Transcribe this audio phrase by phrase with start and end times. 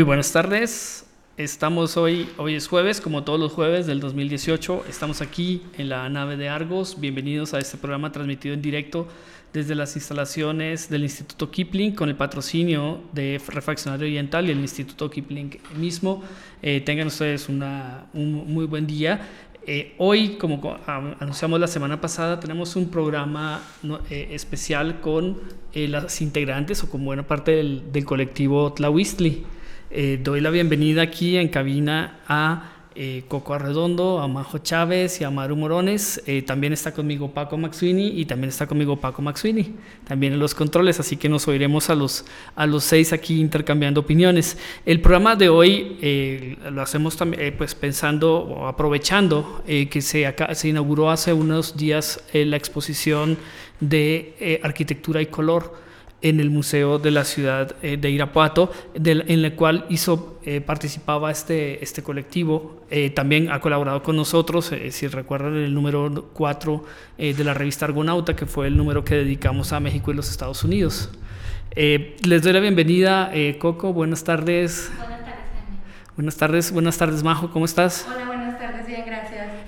[0.00, 1.04] Muy buenas tardes.
[1.36, 4.86] Estamos hoy, hoy es jueves, como todos los jueves del 2018.
[4.88, 6.98] Estamos aquí en la nave de Argos.
[6.98, 9.06] Bienvenidos a este programa transmitido en directo
[9.52, 15.10] desde las instalaciones del Instituto Kipling con el patrocinio de Refaccionario Oriental y el Instituto
[15.10, 16.22] Kipling mismo.
[16.62, 17.58] Eh, tengan ustedes un
[18.14, 19.28] muy buen día.
[19.66, 23.60] Eh, hoy, como anunciamos la semana pasada, tenemos un programa
[24.08, 25.38] eh, especial con
[25.74, 29.44] las integrantes o con buena parte del, del colectivo Tlahuistli.
[29.92, 35.24] Eh, doy la bienvenida aquí en cabina a eh, Coco Arredondo, a Majo Chávez y
[35.24, 36.22] a Maru Morones.
[36.26, 39.74] Eh, también está conmigo Paco Maxwini y también está conmigo Paco Maxwini,
[40.06, 42.24] también en los controles, así que nos oiremos a los,
[42.54, 44.58] a los seis aquí intercambiando opiniones.
[44.86, 51.10] El programa de hoy lo hacemos también pues pensando o aprovechando que se, se inauguró
[51.10, 53.38] hace unos días la exposición
[53.80, 55.89] de arquitectura y color
[56.22, 61.30] en el Museo de la Ciudad eh, de Irapuato, en el cual hizo, eh, participaba
[61.30, 62.82] este, este colectivo.
[62.90, 66.84] Eh, también ha colaborado con nosotros, si recuerdan, el número 4
[67.18, 70.64] de la revista Argonauta, que fue el número que dedicamos a México y los Estados
[70.64, 71.10] Unidos.
[71.74, 73.92] les doy la bienvenida, Coco.
[73.92, 74.90] Buenas tardes.
[74.96, 75.78] Buenas tardes, Jaime.
[76.16, 77.50] Buenas tardes, buenas tardes, Majo.
[77.50, 78.06] ¿Cómo estás?
[78.08, 78.39] Hola, buenas.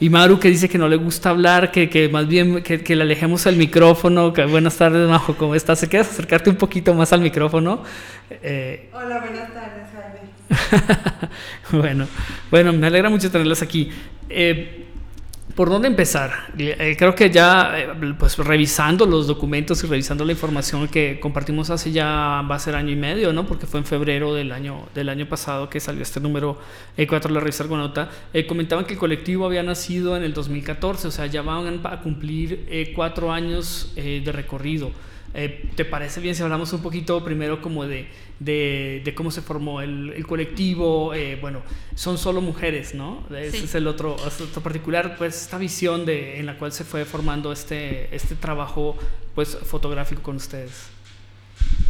[0.03, 2.97] Y Maru que dice que no le gusta hablar, que, que más bien que, que,
[2.97, 4.33] le alejemos el micrófono.
[4.33, 5.79] Que, buenas tardes, Majo, ¿cómo estás?
[5.79, 7.85] ¿Se quieres acercarte un poquito más al micrófono?
[8.29, 8.89] Eh...
[8.93, 11.29] Hola, buenas tardes, Jaime.
[11.81, 12.09] bueno,
[12.51, 13.93] bueno, me alegra mucho tenerlas aquí.
[14.29, 14.87] Eh,
[15.55, 16.33] ¿Por dónde empezar?
[16.57, 21.69] Eh, creo que ya, eh, pues revisando los documentos y revisando la información que compartimos
[21.69, 23.47] hace ya va a ser año y medio, ¿no?
[23.47, 26.59] Porque fue en febrero del año, del año pasado que salió este número
[26.97, 28.09] 4 de la revista Argonauta.
[28.33, 32.01] Eh, comentaban que el colectivo había nacido en el 2014, o sea, ya van a
[32.01, 34.91] cumplir cuatro años de recorrido.
[35.35, 39.81] Eh, ¿Te parece bien si hablamos un poquito primero como de, de, cómo se formó
[39.81, 41.15] el, colectivo?
[41.15, 41.63] Eh, bueno,
[41.95, 43.25] son solo mujeres, ¿no?
[43.35, 47.05] Ese es el otro, otro particular, pues esta visión de, en la cual se fue
[47.05, 48.97] formando este, este trabajo
[49.35, 50.89] pues, fotográfico con ustedes.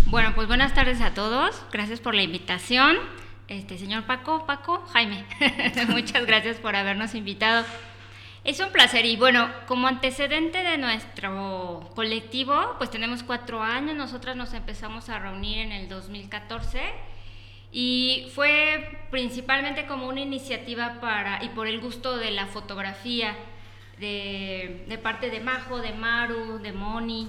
[0.06, 1.60] Bueno, pues buenas tardes a todos.
[1.72, 2.96] Gracias por la invitación.
[3.48, 5.24] Este señor Paco, Paco, Jaime,
[5.88, 7.66] muchas gracias por habernos invitado.
[8.44, 14.34] Es un placer y bueno, como antecedente de nuestro colectivo, pues tenemos cuatro años, nosotras
[14.34, 16.80] nos empezamos a reunir en el 2014
[17.70, 23.36] y fue principalmente como una iniciativa para y por el gusto de la fotografía
[24.00, 27.28] de, de parte de Majo, de Maru, de Moni,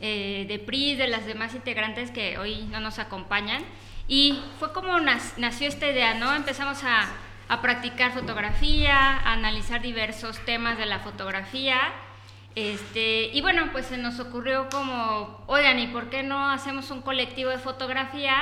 [0.00, 3.64] eh, de Pris, de las demás integrantes que hoy no nos acompañan
[4.06, 6.32] y fue como nació esta idea, ¿no?
[6.36, 7.08] Empezamos a
[7.48, 11.78] a practicar fotografía, a analizar diversos temas de la fotografía.
[12.54, 17.02] Este, y bueno, pues se nos ocurrió como, oigan, ¿y por qué no hacemos un
[17.02, 18.36] colectivo de fotografía?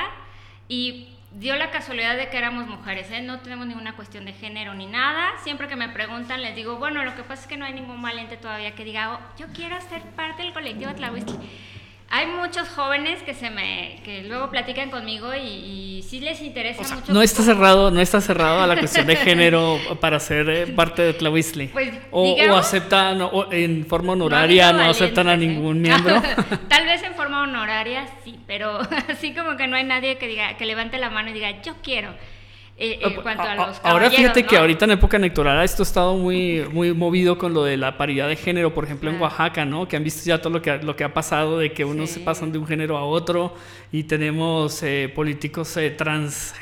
[0.69, 3.20] Y dio la casualidad de que éramos mujeres, ¿eh?
[3.20, 5.32] no tenemos ninguna cuestión de género ni nada.
[5.42, 8.00] Siempre que me preguntan les digo, bueno, lo que pasa es que no hay ningún
[8.00, 11.36] valiente todavía que diga, oh, yo quiero ser parte del colectivo Tlahuistli
[12.14, 17.12] hay muchos jóvenes que se me que luego platican conmigo y, sí les interesa mucho.
[17.12, 21.03] No está cerrado, no está cerrado a la cuestión de género para ser eh, parte
[21.03, 21.69] de Tlawisli.
[21.69, 26.22] Pues, o, o, aceptan o en forma honoraria, no, aceptan a ningún miembro.
[26.68, 28.78] Tal vez en forma honoraria sí, pero
[29.09, 31.74] así como que no hay nadie que diga que levante la mano y diga yo
[31.83, 32.15] quiero.
[32.76, 36.16] Eh, en cuanto a los Ahora fíjate que ahorita en época electoral esto ha estado
[36.16, 39.86] muy, muy movido con lo de la paridad de género, por ejemplo en Oaxaca, ¿no?
[39.86, 42.21] Que han visto ya todo lo que, lo que ha pasado de que unos se
[42.21, 43.54] pasan de un género a otro
[43.92, 46.54] y tenemos eh, políticos eh, trans,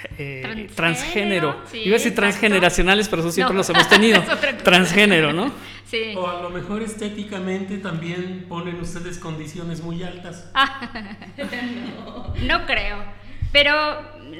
[0.74, 1.56] transgénero.
[1.72, 4.22] Iba a decir transgeneracionales, pero eso siempre los hemos tenido.
[4.62, 5.50] transgénero, ¿no?
[5.86, 6.14] Sí.
[6.14, 10.50] O a lo mejor estéticamente también ponen ustedes condiciones muy altas.
[11.36, 12.98] no, no creo.
[13.52, 13.72] Pero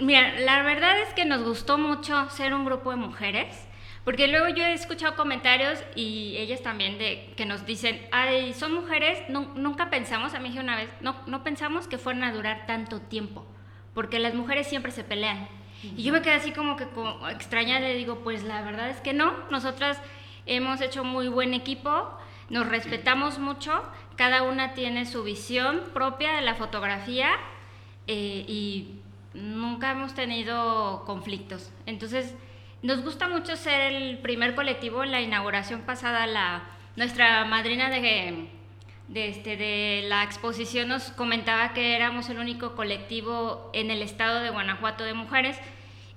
[0.00, 3.68] mira, la verdad es que nos gustó mucho ser un grupo de mujeres,
[4.04, 8.74] porque luego yo he escuchado comentarios y ellas también de que nos dicen, ay, son
[8.74, 13.00] mujeres, nunca pensamos, a mí una vez, no, no pensamos que fueran a durar tanto
[13.00, 13.46] tiempo,
[13.94, 15.48] porque las mujeres siempre se pelean.
[15.96, 19.00] Y yo me quedé así como que como extraña, le digo, pues la verdad es
[19.00, 20.00] que no, nosotras
[20.46, 22.16] hemos hecho muy buen equipo,
[22.50, 23.82] nos respetamos mucho,
[24.16, 27.30] cada una tiene su visión propia de la fotografía
[28.06, 29.01] eh, y
[29.34, 31.70] nunca hemos tenido conflictos.
[31.86, 32.34] Entonces,
[32.82, 35.04] nos gusta mucho ser el primer colectivo.
[35.04, 36.62] En la inauguración pasada,
[36.96, 38.48] nuestra madrina de,
[39.08, 44.40] de, este, de la exposición nos comentaba que éramos el único colectivo en el estado
[44.40, 45.56] de Guanajuato de mujeres.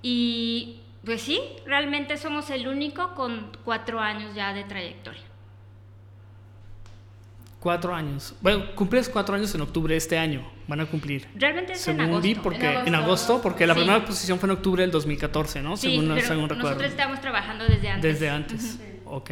[0.01, 5.21] Y pues sí, realmente somos el único con cuatro años ya de trayectoria.
[7.65, 8.35] Cuatro años.
[8.41, 10.47] Bueno, cumples cuatro años en octubre de este año.
[10.67, 11.25] Van a cumplir.
[11.35, 12.21] Realmente es según en agosto.
[12.27, 12.87] vi, porque En agosto.
[12.87, 13.79] en agosto, porque la Sí.
[13.79, 15.75] primera exposición fue en octubre del 2014, ¿no?
[15.75, 16.63] Sí, según, pero según recuerdo.
[16.69, 18.13] nosotros estamos trabajando desde antes.
[18.13, 18.79] Desde antes.
[19.05, 19.31] Ok,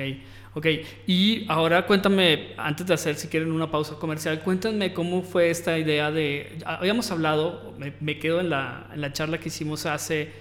[0.55, 0.65] ok.
[1.05, 5.77] Y ahora cuéntame, antes de hacer, si quieren, una pausa comercial, cuéntame cómo fue esta
[5.77, 6.57] idea de...
[6.65, 10.31] Habíamos hablado, me, me quedo en la, en la charla que hicimos hace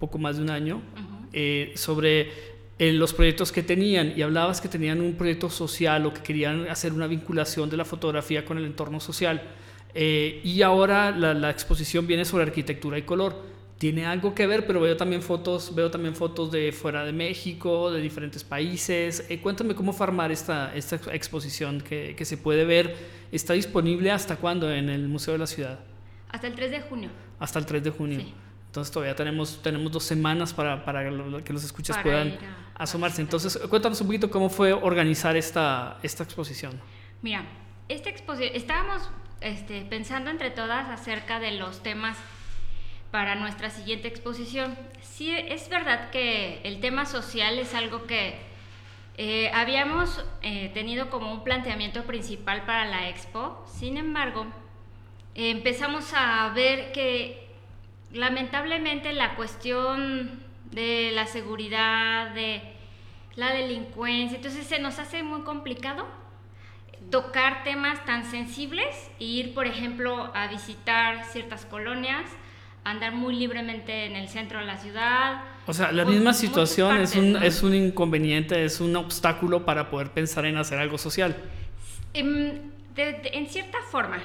[0.00, 0.80] poco más de un año,
[1.34, 2.30] eh, sobre
[2.82, 6.66] eh, los proyectos que tenían y hablabas que tenían un proyecto social o que querían
[6.68, 9.40] hacer una vinculación de la fotografía con el entorno social.
[9.94, 13.40] Eh, y ahora la, la exposición viene sobre arquitectura y color
[13.78, 17.92] tiene algo que ver, pero veo también fotos, veo también fotos de fuera de México,
[17.92, 19.26] de diferentes países.
[19.28, 22.96] Eh, cuéntame cómo fue armar esta, esta exposición que, que se puede ver.
[23.30, 25.78] ¿Está disponible hasta cuándo en el Museo de la Ciudad?
[26.30, 27.10] Hasta el 3 de junio.
[27.38, 28.18] Hasta el 3 de junio.
[28.18, 28.34] Sí.
[28.72, 31.04] Entonces todavía tenemos, tenemos dos semanas para, para
[31.44, 32.28] que los escuchas Para puedan
[32.76, 33.20] a- asomarse.
[33.20, 36.80] Entonces cuéntanos un poquito cómo fue organizar esta, esta exposición.
[37.20, 37.44] Mira,
[37.90, 39.10] esta exposición, estábamos
[39.42, 42.16] este, pensando entre todas acerca de los temas
[43.10, 44.74] para nuestra siguiente exposición.
[45.02, 48.38] Sí, es verdad que el tema social es algo que
[49.18, 54.46] eh, habíamos eh, tenido como un planteamiento principal para la expo, sin embargo,
[55.34, 57.41] eh, empezamos a ver que
[58.12, 62.62] lamentablemente la cuestión de la seguridad, de
[63.36, 66.06] la delincuencia, entonces se nos hace muy complicado
[67.10, 68.86] tocar temas tan sensibles
[69.18, 72.22] e ir, por ejemplo, a visitar ciertas colonias,
[72.84, 75.42] andar muy libremente en el centro de la ciudad.
[75.66, 77.42] O sea, la Mu- misma situación es, un, ¿no?
[77.42, 81.36] es un inconveniente, es un obstáculo para poder pensar en hacer algo social.
[82.14, 84.18] Em, de- de- en cierta forma.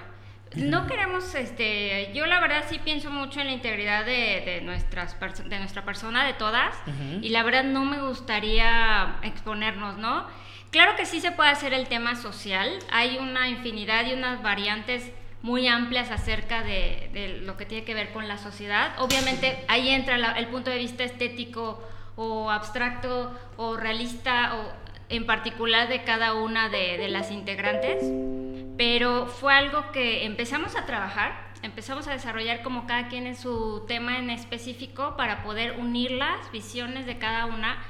[0.56, 5.18] No queremos, este, yo la verdad sí pienso mucho en la integridad de, de nuestras
[5.20, 6.76] de nuestra persona, de todas,
[7.22, 10.26] y la verdad no me gustaría exponernos, ¿no?
[10.72, 15.12] Claro que sí se puede hacer el tema social, hay una infinidad y unas variantes
[15.42, 18.94] muy amplias acerca de, de lo que tiene que ver con la sociedad.
[19.00, 21.82] Obviamente ahí entra la- el punto de vista estético
[22.16, 24.74] o abstracto o realista o
[25.10, 28.00] en particular de cada una de, de las integrantes,
[28.78, 31.34] pero fue algo que empezamos a trabajar,
[31.64, 36.52] empezamos a desarrollar como cada quien en su tema en específico para poder unir las
[36.52, 37.84] visiones de cada una,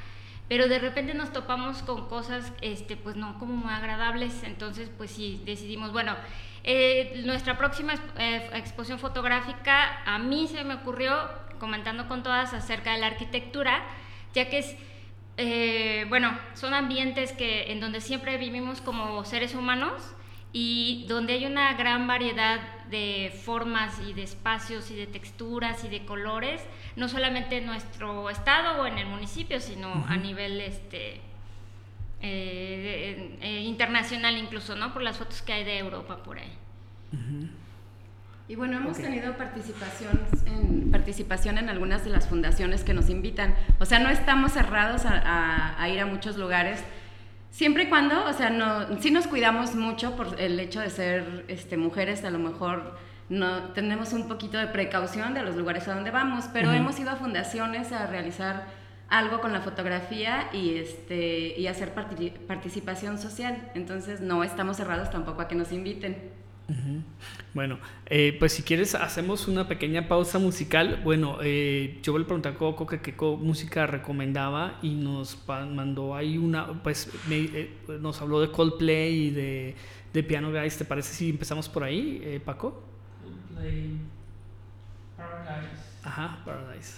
[0.48, 5.12] pero de repente nos topamos con cosas, este, pues no como muy agradables, entonces pues
[5.12, 6.16] sí, decidimos, bueno,
[6.64, 11.14] eh, nuestra próxima eh, exposición fotográfica a mí se me ocurrió
[11.60, 13.84] comentando con todas acerca de la arquitectura,
[14.34, 14.76] ya que es
[15.40, 20.16] eh, bueno, son ambientes que, en donde siempre vivimos como seres humanos
[20.60, 22.60] y donde hay una gran variedad
[22.90, 26.62] de formas y de espacios y de texturas y de colores,
[26.96, 31.22] no solamente en nuestro estado o en el municipio, sino a nivel este,
[32.22, 34.94] eh, de- eh, internacional incluso, ¿no?
[34.94, 36.52] Por las fotos que hay de Europa por ahí.
[38.50, 43.54] Y bueno, hemos tenido participación en, participación en algunas de las fundaciones que nos invitan.
[43.80, 46.82] O sea, no estamos cerrados a, a- a ir a muchos lugares.
[47.58, 51.44] Siempre y cuando, o sea, no, sí nos cuidamos mucho por el hecho de ser
[51.48, 53.00] este, mujeres, a lo mejor
[53.30, 57.10] no tenemos un poquito de precaución de los lugares a donde vamos, pero hemos ido
[57.10, 58.68] a fundaciones a realizar
[59.10, 63.72] algo con la fotografía y, este, y hacer parti- participación social.
[63.74, 66.37] Entonces no estamos cerrados tampoco a que nos inviten.
[67.54, 71.02] Bueno, eh, pues si quieres hacemos una pequeña pausa musical.
[71.04, 76.38] Bueno, eh, yo le pregunté a Coco que qué música recomendaba y nos mandó ahí
[76.38, 79.76] una, pues me- eh, nos habló de Coldplay y de,
[80.14, 80.78] de Piano Guys.
[80.78, 82.84] ¿Te parece si empezamos por ahí, eh, Paco?
[83.56, 83.98] Play
[85.16, 85.84] Paradise.
[86.04, 86.98] Ajá, Paradise.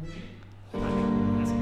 [0.00, 0.24] Muy bien.
[0.72, 1.02] Vale,
[1.36, 1.56] gracias.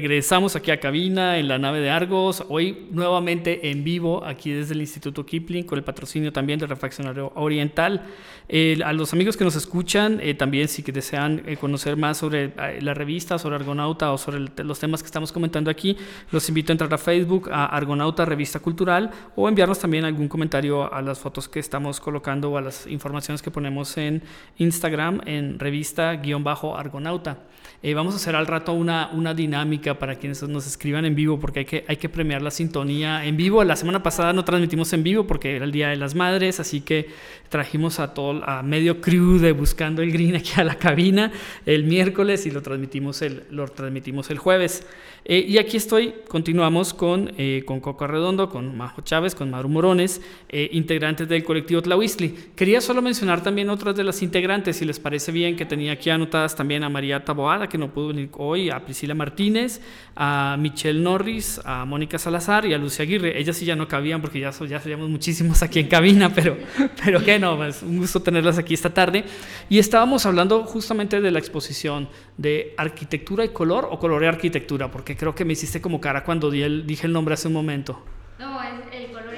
[0.00, 4.74] Regresamos aquí a cabina en la nave de Argos, hoy nuevamente en vivo aquí desde
[4.74, 8.02] el Instituto Kipling con el patrocinio también del Refaccionario Oriental.
[8.48, 12.46] Eh, a los amigos que nos escuchan, eh, también si desean eh, conocer más sobre
[12.46, 15.96] eh, la revista, sobre Argonauta o sobre el- los temas que estamos comentando aquí,
[16.32, 20.92] los invito a entrar a Facebook, a Argonauta Revista Cultural o enviarnos también algún comentario
[20.92, 24.24] a las fotos que estamos colocando o a las informaciones que ponemos en
[24.58, 27.38] Instagram en revista-argonauta.
[27.82, 31.38] Eh, vamos a hacer al rato una, una dinámica para quienes nos escriban en vivo,
[31.38, 33.62] porque hay que, hay que premiar la sintonía en vivo.
[33.64, 36.80] La semana pasada no transmitimos en vivo porque era el Día de las Madres, así
[36.80, 37.08] que
[37.50, 41.30] trajimos a todo, a medio crew de Buscando el Green aquí a la cabina
[41.66, 44.86] el miércoles y lo transmitimos el, lo transmitimos el jueves.
[45.26, 49.70] Eh, y aquí estoy, continuamos con, eh, con Coco Redondo, con Majo Chávez, con Maru
[49.70, 52.34] Morones, eh, integrantes del colectivo Tlahuistli.
[52.54, 56.10] Quería solo mencionar también otras de las integrantes, si les parece bien, que tenía aquí
[56.10, 59.73] anotadas también a María Taboada, que no pudo venir hoy, a Priscila Martínez,
[60.16, 63.38] a Michelle Norris, a Mónica Salazar y a Lucia Aguirre.
[63.38, 66.56] Ellas sí ya no cabían porque ya, ya seríamos muchísimos aquí en cabina, pero,
[67.04, 69.24] pero que no, es un gusto tenerlas aquí esta tarde.
[69.68, 74.90] Y estábamos hablando justamente de la exposición de arquitectura y color o color y arquitectura,
[74.90, 77.54] porque creo que me hiciste como cara cuando di el- dije el nombre hace un
[77.54, 78.04] momento.
[78.38, 79.33] No, es el color.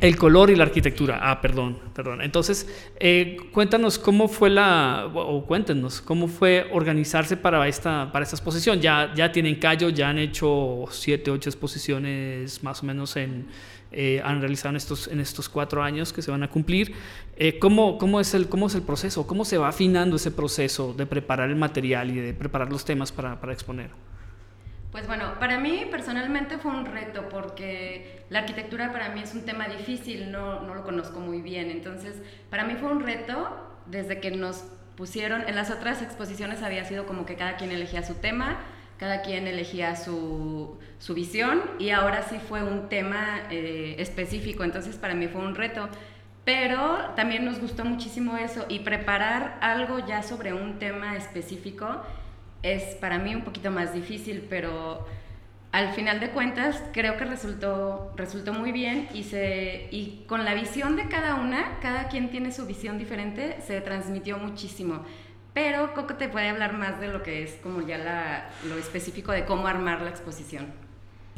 [0.00, 1.18] El color y la arquitectura.
[1.20, 2.22] Ah, perdón, perdón.
[2.22, 2.66] Entonces,
[2.98, 8.80] eh, cuéntanos cómo fue la, o cuéntenos, cómo fue organizarse para esta, para esta exposición.
[8.80, 13.46] Ya, ya tienen callo, ya han hecho siete, ocho exposiciones más o menos en,
[13.92, 16.94] eh, han realizado en estos, en estos cuatro años que se van a cumplir.
[17.36, 19.26] Eh, ¿cómo, cómo, es el, ¿Cómo es el proceso?
[19.26, 23.12] ¿Cómo se va afinando ese proceso de preparar el material y de preparar los temas
[23.12, 23.90] para, para exponer?
[24.92, 29.44] Pues bueno, para mí personalmente fue un reto porque la arquitectura para mí es un
[29.44, 31.70] tema difícil, no, no lo conozco muy bien.
[31.70, 32.16] Entonces,
[32.50, 34.64] para mí fue un reto desde que nos
[34.96, 38.58] pusieron, en las otras exposiciones había sido como que cada quien elegía su tema,
[38.98, 44.96] cada quien elegía su, su visión y ahora sí fue un tema eh, específico, entonces
[44.96, 45.88] para mí fue un reto.
[46.44, 52.02] Pero también nos gustó muchísimo eso y preparar algo ya sobre un tema específico
[52.62, 55.06] es para mí un poquito más difícil, pero
[55.72, 60.54] al final de cuentas creo que resultó, resultó muy bien y, se, y con la
[60.54, 65.04] visión de cada una, cada quien tiene su visión diferente, se transmitió muchísimo.
[65.54, 69.32] Pero Coco te puede hablar más de lo que es como ya la, lo específico
[69.32, 70.66] de cómo armar la exposición.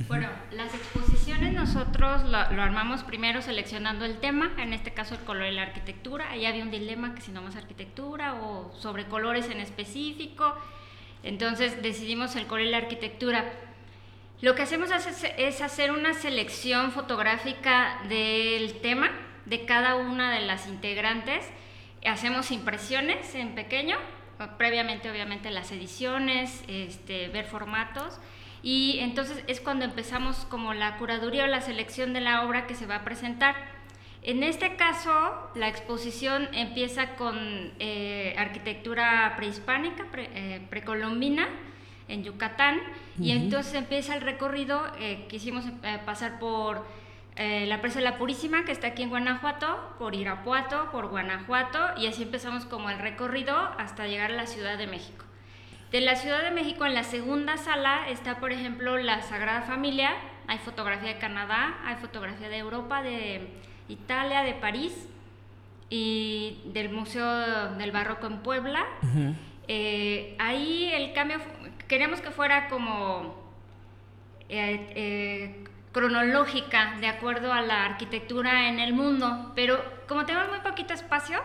[0.08, 5.20] Bueno, las exposiciones nosotros lo, lo, armamos primero seleccionando el tema, en este caso el
[5.20, 6.30] color y la arquitectura.
[6.30, 10.56] Ahí había un dilema que si no más arquitectura o sobre colores en específico.
[11.22, 13.52] Entonces decidimos el color y la arquitectura.
[14.40, 14.90] Lo que hacemos
[15.38, 19.10] es hacer una selección fotográfica del tema
[19.44, 21.48] de cada una de las integrantes.
[22.04, 23.96] Hacemos impresiones en pequeño,
[24.58, 28.18] previamente obviamente las ediciones, este, ver formatos.
[28.64, 32.74] Y entonces es cuando empezamos como la curaduría o la selección de la obra que
[32.74, 33.54] se va a presentar.
[34.22, 37.36] En este caso, la exposición empieza con
[37.80, 41.48] eh, arquitectura prehispánica, pre, eh, precolombina,
[42.08, 42.80] en Yucatán, uh
[43.20, 43.24] -huh.
[43.24, 46.84] y entonces empieza el recorrido, eh, quisimos eh, pasar por
[47.36, 51.78] eh, la presa de la Purísima, que está aquí en Guanajuato, por Irapuato, por Guanajuato,
[51.96, 55.24] y así empezamos como el recorrido hasta llegar a la Ciudad de México.
[55.90, 60.11] De la Ciudad de México, en la segunda sala, está, por ejemplo, la Sagrada Familia,
[60.46, 63.48] hay fotografía de Canadá, hay fotografía de Europa, de
[63.92, 65.09] Italia, de París,
[65.94, 68.87] y del Museo del Barroco en Puebla.
[69.02, 69.35] Uh -huh.
[69.68, 71.38] eh, ahí el cambio,
[71.87, 73.37] queríamos que fuera como
[74.48, 80.61] eh, eh, cronológica, de acuerdo a la arquitectura en el mundo, pero como tenemos muy
[80.61, 81.42] poquito espacio,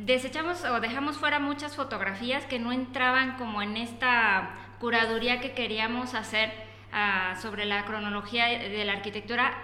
[0.00, 6.14] desechamos o dejamos fuera muchas fotografías que no entraban como en esta curaduría que queríamos
[6.14, 6.52] hacer
[6.92, 9.54] uh, sobre la cronología de la arquitectura,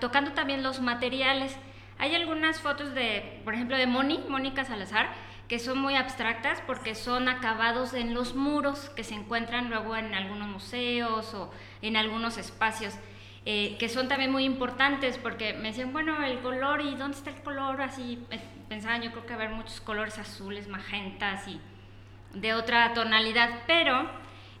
[0.00, 1.56] tocando también los materiales.
[1.98, 5.08] Hay algunas fotos de, por ejemplo, de Moni, Mónica Salazar,
[5.48, 10.14] que son muy abstractas porque son acabados en los muros que se encuentran luego en
[10.14, 11.50] algunos museos o
[11.82, 12.94] en algunos espacios.
[13.46, 17.28] Eh, que son también muy importantes porque me decían, bueno, el color y dónde está
[17.28, 18.26] el color, así
[18.70, 21.60] pensaban, yo creo que haber muchos colores azules, magentas y
[22.32, 24.08] de otra tonalidad, pero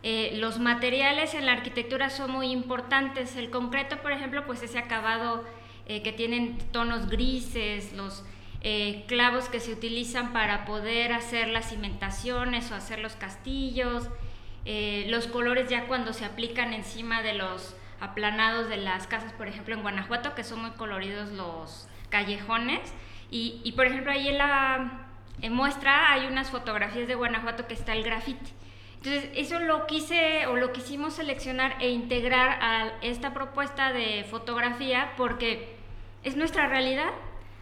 [0.06, 3.36] eh, los materiales en la arquitectura son muy importantes.
[3.36, 5.44] El concreto, por ejemplo, pues ese acabado
[5.86, 8.22] eh, que tienen tonos grises, los
[8.60, 14.08] eh, clavos que se utilizan para poder hacer las cimentaciones o hacer los castillos,
[14.66, 19.48] eh, los colores ya cuando se aplican encima de los aplanados de las casas, por
[19.48, 22.92] ejemplo en Guanajuato, que son muy coloridos los callejones,
[23.30, 25.08] y, y por ejemplo ahí en la
[25.40, 28.52] en muestra hay unas fotografías de Guanajuato que está el grafiti.
[29.04, 35.12] Entonces, eso lo quise o lo quisimos seleccionar e integrar a esta propuesta de fotografía
[35.18, 35.76] porque
[36.22, 37.10] es nuestra realidad.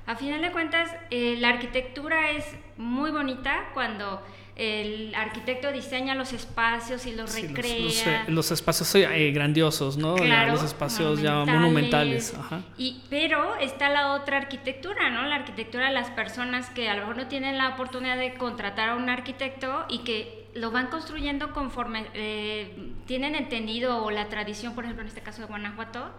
[0.07, 2.44] A final de cuentas, eh, la arquitectura es
[2.76, 4.22] muy bonita cuando
[4.55, 7.78] el arquitecto diseña los espacios y los sí, recrea.
[7.78, 10.14] Los, los, los espacios eh, grandiosos, ¿no?
[10.14, 11.46] Claro, los espacios monumentales.
[11.46, 12.35] ya monumentales.
[12.38, 12.61] Ajá.
[12.78, 15.22] Y, pero está la otra arquitectura, ¿no?
[15.22, 18.90] La arquitectura de las personas que a lo mejor no tienen la oportunidad de contratar
[18.90, 24.75] a un arquitecto y que lo van construyendo conforme eh, tienen entendido o la tradición,
[24.75, 26.11] por ejemplo, en este caso de Guanajuato,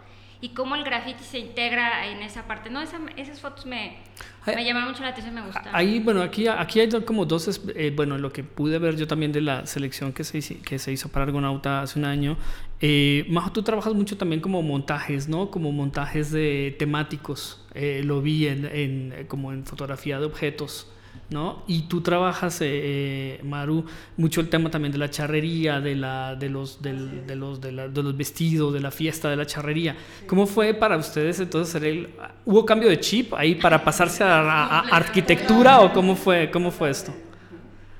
[0.41, 2.69] y cómo el graffiti se integra en esa parte.
[2.69, 3.99] No, esa, esas fotos me,
[4.45, 5.73] me llamaron mucho la atención, me gustaron.
[5.73, 9.31] Ahí, bueno, aquí, aquí hay como dos, eh, bueno, lo que pude ver yo también
[9.31, 12.35] de la selección que se, que se hizo para Argonauta hace un año.
[12.81, 15.49] Eh, Majo, tú trabajas mucho también como montajes, ¿no?
[15.49, 17.65] Como montajes de temáticos.
[17.73, 20.89] Eh, lo vi en, en, como en fotografía de objetos.
[21.29, 21.63] ¿No?
[21.67, 23.85] Y tú trabajas, eh, Maru,
[24.17, 27.71] mucho el tema también de la charrería, de, la, de, los, del, de, los, de,
[27.71, 29.95] la, de, los vestidos, de la fiesta de la charrería.
[30.27, 31.81] ¿Cómo fue para ustedes entonces?
[31.81, 32.09] El,
[32.45, 36.69] ¿Hubo cambio de chip ahí para pasarse a, a, a arquitectura o cómo fue, cómo
[36.71, 37.11] fue esto?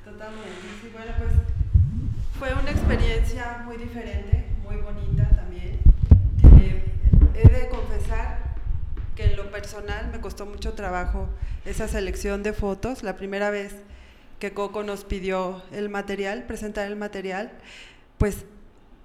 [0.05, 0.49] Totalmente,
[0.81, 1.31] sí, bueno, pues
[2.37, 5.79] fue una experiencia muy diferente, muy bonita también.
[6.61, 6.83] Eh,
[7.35, 8.55] he de confesar
[9.15, 11.29] que en lo personal me costó mucho trabajo
[11.63, 13.03] esa selección de fotos.
[13.03, 13.75] La primera vez
[14.39, 17.51] que Coco nos pidió el material, presentar el material,
[18.17, 18.45] pues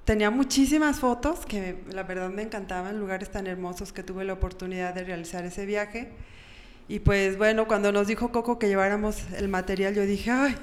[0.06, 4.94] tenía muchísimas fotos que la verdad me encantaban, lugares tan hermosos que tuve la oportunidad
[4.94, 6.12] de realizar ese viaje.
[6.88, 10.56] Y pues bueno, cuando nos dijo Coco que lleváramos el material, yo dije, ay,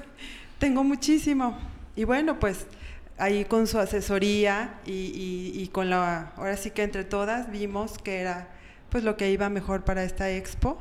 [0.57, 1.57] tengo muchísimo.
[1.95, 2.65] Y bueno, pues
[3.19, 8.54] ahí con su asesoría y, con la, ahora sí que entre todas vimos que era
[8.89, 10.77] pues lo que iba mejor para esta expo.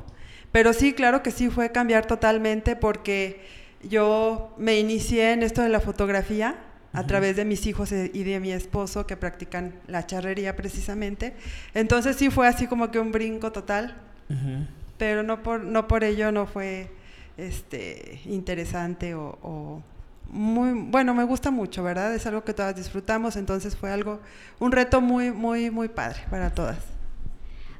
[0.51, 3.45] Pero sí, claro que sí fue cambiar totalmente porque
[3.83, 6.55] yo me inicié en esto de la fotografía
[6.93, 11.33] a través de mis hijos e- y de mi esposo que practican la charrería precisamente.
[11.73, 13.95] Entonces sí fue así como que un brinco total,
[14.97, 16.89] pero no por, no por ello no fue
[17.37, 19.83] este, interesante o, o
[20.29, 22.15] muy, bueno, me gusta mucho, ¿verdad?
[22.15, 24.21] Es algo que todas disfrutamos, entonces fue algo,
[24.59, 26.77] un reto muy, muy, muy padre para todas.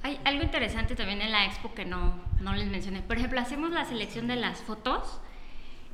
[0.06, 3.02] Hay algo interesante también en la expo que no, no les mencioné.
[3.02, 5.20] Por ejemplo, hacemos la selección de las fotos,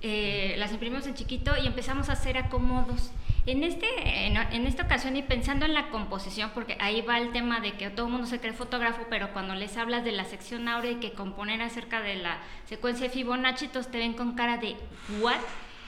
[0.02, 3.13] eh, las imprimimos en chiquito y empezamos a hacer acomodos.
[3.45, 3.88] En, este,
[4.28, 7.71] en, en esta ocasión y pensando en la composición, porque ahí va el tema de
[7.78, 10.91] que todo el mundo se cree fotógrafo, pero cuando les hablas de la sección áurea
[10.91, 14.76] y que componer acerca de la secuencia de Fibonacci, todos te ven con cara de
[15.21, 15.39] ¿what?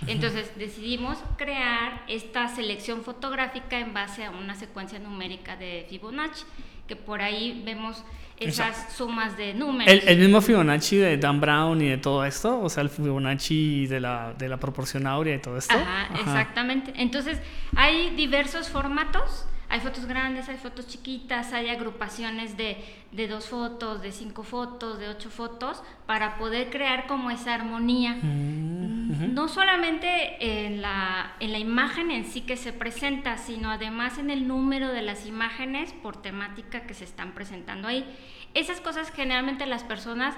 [0.07, 6.45] Entonces decidimos crear esta selección fotográfica en base a una secuencia numérica de Fibonacci,
[6.87, 8.03] que por ahí vemos
[8.39, 9.91] esas sumas de números.
[9.91, 13.87] El, el mismo Fibonacci de Dan Brown y de todo esto, o sea, el Fibonacci
[13.87, 15.73] de la, de la proporción áurea y todo esto.
[15.73, 16.19] Ajá, Ajá.
[16.19, 16.93] exactamente.
[16.95, 17.39] Entonces,
[17.75, 19.45] hay diversos formatos.
[19.69, 24.99] Hay fotos grandes, hay fotos chiquitas, hay agrupaciones de, de dos fotos, de cinco fotos,
[24.99, 28.17] de ocho fotos, para poder crear como esa armonía.
[28.21, 34.17] Mm, No solamente en la, en la imagen en sí que se presenta, sino además
[34.19, 38.05] en el número de las imágenes por temática que se están presentando ahí.
[38.53, 40.35] Esas cosas generalmente las personas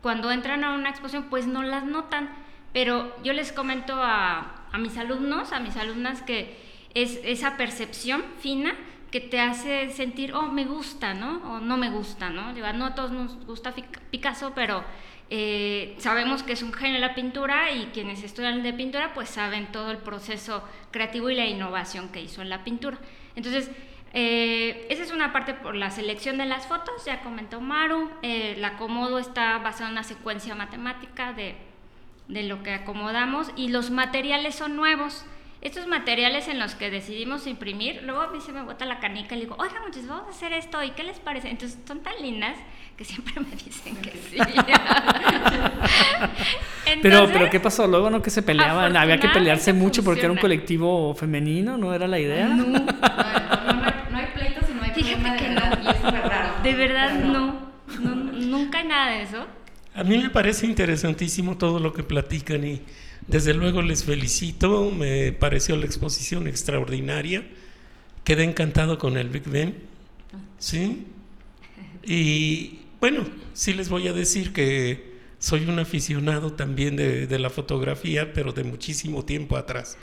[0.00, 2.30] cuando entran a una exposición pues no las notan,
[2.72, 8.24] pero yo les comento a, a mis alumnos, a mis alumnas que es esa percepción
[8.40, 8.74] fina
[9.10, 11.38] que te hace sentir, oh, me gusta, ¿no?
[11.52, 12.54] O no me gusta, ¿no?
[12.54, 13.74] Digo, no a todos nos gusta
[14.10, 14.84] Picasso, pero
[15.30, 19.70] eh, sabemos que es un genio la pintura y quienes estudian de pintura pues saben
[19.72, 22.98] todo el proceso creativo y la innovación que hizo en la pintura.
[23.34, 23.70] Entonces,
[24.12, 28.54] eh, esa es una parte por la selección de las fotos, ya comentó Maru, eh,
[28.56, 31.54] el acomodo está basado en una secuencia matemática de,
[32.26, 35.24] de lo que acomodamos y los materiales son nuevos.
[35.62, 39.34] Estos materiales en los que decidimos imprimir, luego a mí se me bota la canica
[39.34, 41.50] y le digo, oiga muchachos, vamos a hacer esto, ¿y qué les parece?
[41.50, 42.56] Entonces son tan lindas
[42.96, 44.38] que siempre me dicen que sí.
[47.02, 47.86] Pero, Entonces, pero ¿qué pasó?
[47.86, 51.76] Luego no que se peleaban, había que pelearse Afortunadamente mucho porque era un colectivo femenino,
[51.76, 52.48] ¿no era la idea?
[52.48, 55.48] No, no, no, no hay, no hay pleitos y no hay Fíjate problema de que
[55.48, 56.54] verdad, y es raro.
[56.62, 57.70] de verdad no,
[58.00, 59.46] no, nunca hay nada de eso.
[59.94, 62.82] A mí me parece interesantísimo todo lo que platican y
[63.30, 67.46] desde luego les felicito, me pareció la exposición extraordinaria,
[68.24, 69.74] quedé encantado con el Big Ben,
[70.58, 71.06] ¿sí?
[72.02, 78.32] Y bueno, sí les voy a decir que soy un aficionado también de, la fotografía,
[78.32, 79.96] pero de muchísimo tiempo atrás.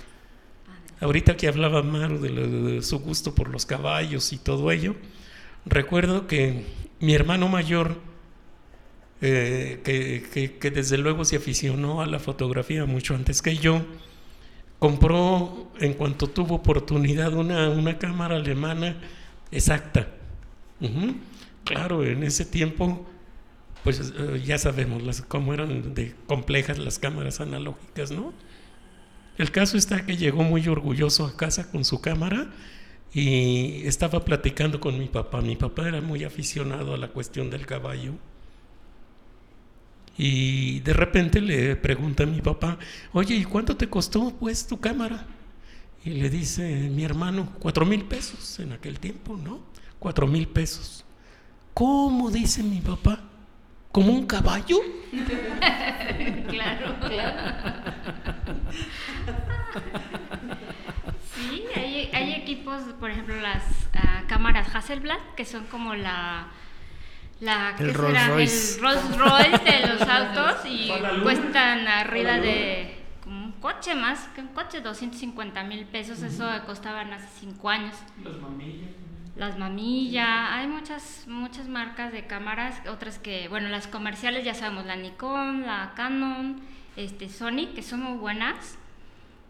[1.00, 4.96] Ahorita que hablaba Maru de su gusto por los caballos y todo ello,
[5.66, 6.66] recuerdo que
[7.00, 7.98] mi hermano mayor,
[9.22, 9.82] eh,
[10.60, 13.82] que, desde luego se aficionó a la fotografía mucho antes que yo,
[14.80, 18.98] compró en cuanto tuvo oportunidad una, una cámara alemana
[19.52, 20.08] exacta.
[21.64, 23.06] Claro, en ese tiempo,
[23.84, 28.34] pues eh, ya sabemos las, cómo eran de complejas las cámaras analógicas, ¿no?
[29.38, 32.48] El caso está que llegó muy orgulloso a casa con su cámara
[33.14, 35.42] y estaba platicando con mi papá.
[35.42, 38.14] Mi papá era muy aficionado a la cuestión del caballo.
[40.18, 42.80] Y de repente le pregunta a mi papá,
[43.14, 45.28] oye, ¿y cuánto te costó pues tu cámara?
[46.04, 49.60] Y le dice mi hermano, cuatro mil pesos en aquel tiempo, ¿no?
[50.00, 51.06] Cuatro mil pesos.
[51.74, 52.32] ¿Cómo?
[52.32, 53.20] dice mi papá.
[53.92, 54.78] ¿Como un caballo?
[56.48, 57.54] Claro, claro.
[61.36, 66.48] Sí, hay, hay equipos, por ejemplo, las ah, cámaras Hasselblad, que son como la...
[67.40, 68.28] la El ¿qué Rolls será?
[68.30, 68.76] Royce.
[68.76, 70.92] El Rolls Royce de los autos y
[71.24, 77.12] cuestan arriba de como un coche más que un coche, 250 mil pesos, eso costaban
[77.14, 77.96] hace cinco años.
[78.24, 78.90] Las mamillas.
[79.36, 84.88] Las mamilla, hay muchas muchas marcas de cámaras, otras que, bueno, las comerciales ya sabemos,
[84.88, 86.60] la Nikon, la Canon,
[86.96, 88.80] este Sony, que son muy buenas.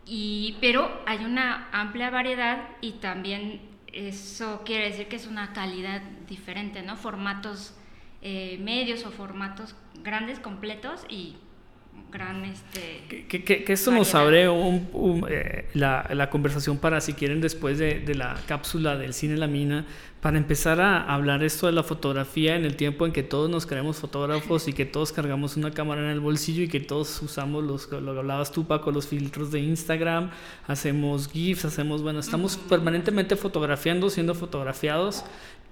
[0.06, 3.62] Y pero hay una amplia variedad y también
[3.94, 6.96] eso quiere decir que es una calidad diferente, ¿no?
[6.98, 7.74] Formatos
[8.22, 11.36] eh, medios o formatos grandes, completos y
[12.12, 17.14] gran este Que, que- esto nos abre un- un, eh, la, la conversación para si
[17.14, 19.86] quieren después de, de la cápsula del cine la mina,
[20.28, 23.66] para empezar a hablar esto de la fotografía en el tiempo en que todos nos
[23.66, 27.64] creemos fotógrafos y que todos cargamos una cámara en el bolsillo y que todos usamos
[27.64, 30.32] los, lo que hablabas tú, Paco, los filtros de Instagram,
[30.68, 35.24] hacemos GIFs, hacemos, bueno, estamos permanentemente fotografiando, siendo fotografiados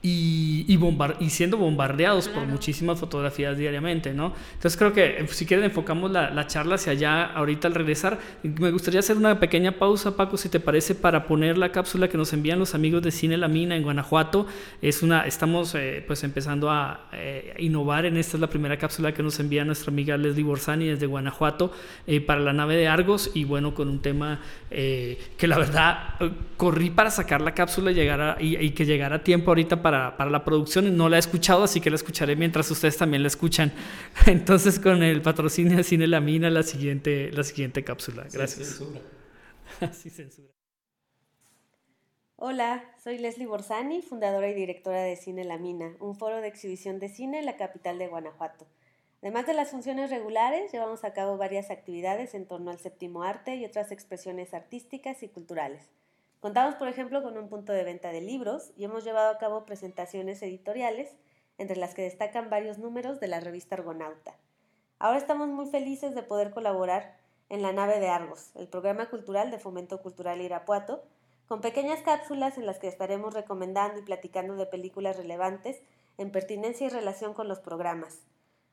[0.06, 0.80] y, y,
[1.20, 4.34] y, siendo bombardeados por muchísimas fotografías diariamente, ¿no?
[4.54, 8.20] Entonces creo que eh, si quieren enfocamos la, la, charla hacia allá ahorita al regresar.
[8.44, 12.18] Me gustaría hacer una pequeña pausa, Paco, si te parece, para poner la cápsula que
[12.18, 14.45] nos envían los amigos de Cine La Mina en Guanajuato.
[14.82, 19.14] Es una, estamos eh, pues empezando a eh, innovar en esta, es la primera cápsula
[19.14, 21.74] que nos envía nuestra amiga Leslie Borsani desde Guanajuato
[22.28, 26.16] para la nave de Argos y bueno, con un tema que la verdad
[26.58, 29.96] corrí para sacar la cápsula y, llegar y, y que llegara a tiempo ahorita para
[30.18, 30.96] para, la producción.
[30.98, 33.72] No la he escuchado, así que la escucharé mientras ustedes también la escuchan.
[34.26, 38.26] Entonces, con el patrocinio de Cine La Mina, la siguiente, la siguiente cápsula.
[38.32, 38.68] Gracias.
[38.68, 39.02] censura.
[39.94, 40.55] censura.
[42.38, 47.00] Hola, soy Leslie Borsani, fundadora y directora de Cine La Mina, un foro de exhibición
[47.00, 48.68] de cine en la capital de Guanajuato.
[49.22, 53.56] Además de las funciones regulares, llevamos a cabo varias actividades en torno al séptimo arte
[53.56, 55.90] y otras expresiones artísticas y culturales.
[56.42, 59.66] Contamos, por ejemplo, con un punto de venta de libros y hemos llevado a cabo
[59.66, 61.16] presentaciones editoriales,
[61.58, 64.36] entre las que destacan varios números de la revista Argonauta.
[65.00, 67.18] Ahora estamos muy felices de poder colaborar
[67.48, 71.06] en la nave de Argos, el programa cultural de Fomento Cultural Irapuato,
[71.48, 75.82] con pequeñas cápsulas en las que estaremos recomendando y platicando de películas relevantes
[76.18, 78.22] en pertinencia y relación con los programas.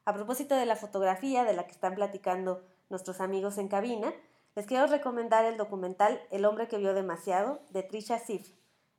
[0.05, 4.13] A propósito de la fotografía de la que están platicando nuestros amigos en cabina,
[4.55, 8.53] les quiero recomendar el documental El hombre que vio demasiado de Trisha Sif.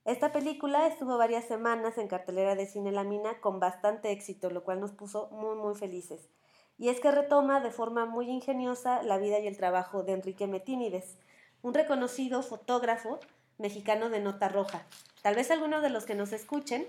[0.05, 4.63] Esta película estuvo varias semanas en cartelera de Cine La Mina con bastante éxito, lo
[4.63, 6.27] cual nos puso muy muy felices.
[6.77, 10.47] Y es que retoma de forma muy ingeniosa la vida y el trabajo de Enrique
[10.47, 11.17] Metínides,
[11.61, 13.19] un reconocido fotógrafo
[13.63, 14.85] mexicano de nota roja.
[15.23, 16.85] Tal vez algunos de los que nos escuchen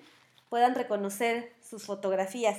[0.51, 2.59] puedan reconocer sus fotografías.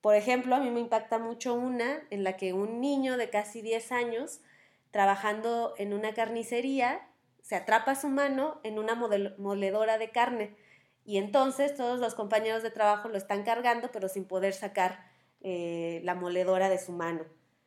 [0.00, 3.60] Por ejemplo, a mí me impacta mucho una en la que un niño de casi
[3.60, 4.40] 10 años
[4.94, 7.08] trabajando en una carnicería,
[7.42, 10.56] se atrapa su mano en una moledora de carne
[11.04, 15.04] y entonces todos los compañeros de trabajo lo están cargando pero sin poder sacar
[15.40, 17.24] eh, la moledora de su mano.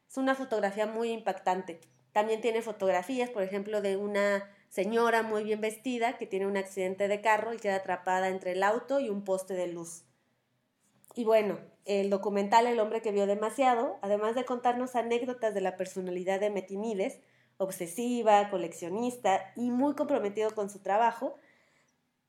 [0.10, 1.82] Es una fotografía muy impactante.
[2.14, 7.08] También tiene fotografías, por ejemplo, de una señora muy bien vestida que tiene un accidente
[7.08, 10.04] de carro y queda atrapada entre el auto y un poste de luz.
[11.16, 15.78] Y bueno, el documental El hombre que vio demasiado, además de contarnos anécdotas de la
[15.78, 17.20] personalidad de Metinides,
[17.58, 21.36] obsesiva, coleccionista y muy comprometido con su trabajo,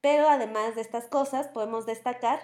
[0.01, 2.41] pero además de estas cosas podemos destacar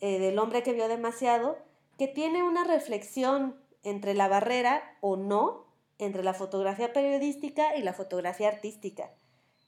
[0.00, 1.58] eh, del hombre que vio demasiado,
[1.98, 5.67] que tiene una reflexión entre la barrera o no
[5.98, 9.10] entre la fotografía periodística y la fotografía artística.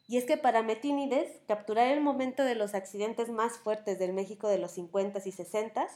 [0.06, 4.48] Y es que para Metínides, capturar el momento de los accidentes más fuertes del México
[4.48, 5.88] de los 50s y 60s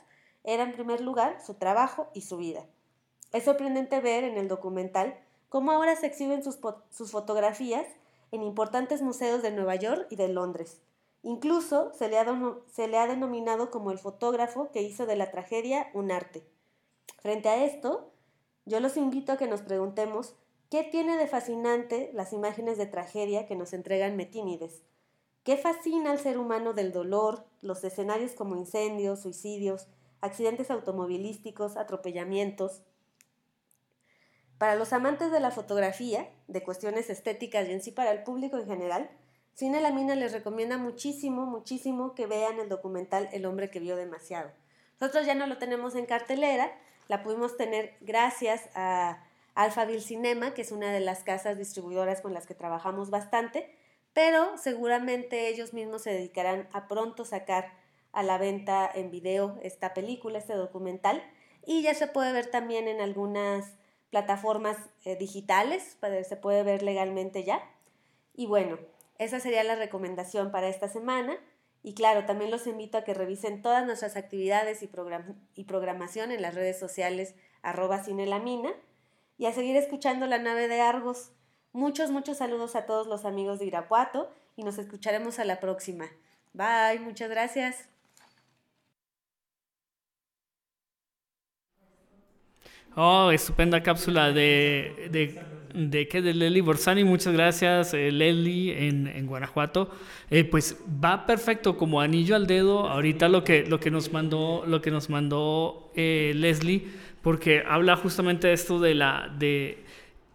[0.45, 2.65] era en primer lugar su trabajo y su vida.
[3.33, 5.19] Es sorprendente ver en el documental
[5.49, 6.59] cómo ahora se exhiben sus,
[6.91, 7.87] sus fotografías
[8.31, 10.81] en importantes museos de Nueva York y de Londres.
[11.23, 12.27] Incluso se le, ha
[12.71, 16.47] se le ha denominado como el fotógrafo que hizo de la tragedia un arte.
[17.21, 18.14] Frente a esto,
[18.67, 20.35] yo los invito a que nos preguntemos
[20.71, 24.83] ¿Qué tiene de fascinante las imágenes de tragedia que nos entregan Metínides?
[25.45, 29.87] ¿Qué fascina al ser humano del dolor, los escenarios como incendios, suicidios,
[30.21, 32.83] accidentes automovilísticos, atropellamientos?
[34.59, 38.57] Para los amantes de la fotografía, de cuestiones estéticas y en sí para el público
[38.57, 39.11] en general,
[39.53, 43.95] Cine La Mina les recomienda muchísimo, muchísimo que vean el documental El hombre que vio
[43.95, 44.51] demasiado.
[45.01, 46.73] Nosotros ya no lo tenemos en cartelera,
[47.09, 49.23] la pudimos tener gracias a
[49.55, 53.71] Alphaville Cinema, que es una de las casas distribuidoras con las que trabajamos bastante,
[54.13, 57.73] pero seguramente ellos mismos se dedicarán a pronto sacar
[58.13, 61.23] a la venta en video esta película, este documental,
[61.67, 63.77] y ya se puede ver también en algunas
[64.11, 65.97] plataformas eh, digitales,
[66.29, 67.63] se puede ver legalmente ya.
[68.35, 68.79] Y bueno,
[69.19, 71.37] esa sería la recomendación para esta semana.
[71.85, 74.91] Y claro, también los invito a que revisen todas nuestras actividades y,
[75.55, 78.73] y programación en las redes sociales arroba cinelamina
[79.37, 81.33] y a seguir escuchando la nave de Argos.
[81.73, 86.07] Muchos, muchos saludos a todos los amigos de Irapuato y nos escucharemos a la próxima.
[86.55, 87.89] Bye, muchas gracias.
[92.97, 95.45] Oh, estupenda cápsula de,
[95.75, 97.05] de, de Lely Borsani.
[97.05, 99.91] Muchas gracias, eh, en, en Guanajuato.
[100.31, 102.89] Eh, pues va perfecto, como anillo al dedo.
[102.89, 107.97] Ahorita lo que, lo que nos mandó, lo que nos mandó eh, Leslie porque habla
[107.97, 109.35] justamente de esto de la...
[109.39, 109.84] De,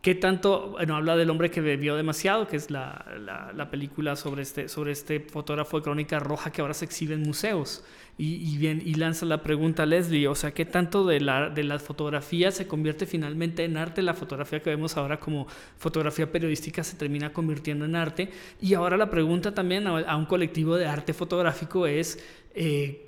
[0.01, 4.15] ¿Qué tanto, bueno, habla del hombre que bebió demasiado, que es la, la, la película
[4.15, 7.83] sobre este, sobre este fotógrafo de crónica roja que ahora se exhibe en museos?
[8.17, 11.49] Y, y, bien, y lanza la pregunta a Leslie, o sea, ¿qué tanto de la,
[11.49, 14.01] de la fotografía se convierte finalmente en arte?
[14.01, 18.29] La fotografía que vemos ahora como fotografía periodística se termina convirtiendo en arte.
[18.62, 22.23] Y ahora la pregunta también a, a un colectivo de arte fotográfico es...
[22.55, 23.03] Eh,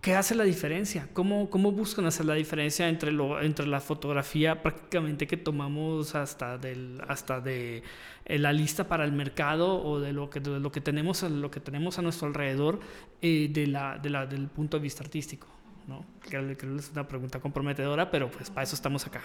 [0.00, 1.08] ¿Qué hace la diferencia?
[1.12, 6.56] ¿Cómo, ¿Cómo buscan hacer la diferencia entre, lo, entre la fotografía prácticamente que tomamos hasta,
[6.56, 7.82] del, hasta de
[8.24, 11.50] eh, la lista para el mercado o de lo que, de lo que, tenemos, lo
[11.50, 12.78] que tenemos a nuestro alrededor
[13.20, 15.48] eh, de la, de la, del punto de vista artístico?
[15.88, 16.04] ¿no?
[16.20, 19.22] Creo, creo que es una pregunta comprometedora, pero pues para eso estamos acá.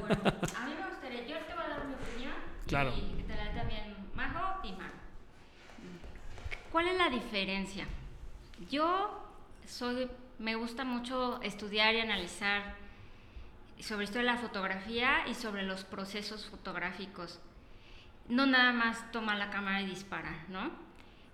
[0.00, 2.32] Bueno, a mí me gustaría, yo te voy a dar mi opinión
[2.66, 2.92] Claro.
[2.96, 4.90] y te la también Majo y Mar.
[6.72, 7.86] ¿Cuál es la diferencia?
[8.70, 9.24] Yo
[9.66, 12.74] soy, me gusta mucho estudiar y analizar
[13.78, 17.40] sobre esto de la fotografía y sobre los procesos fotográficos.
[18.28, 20.70] No nada más toma la cámara y dispara, ¿no?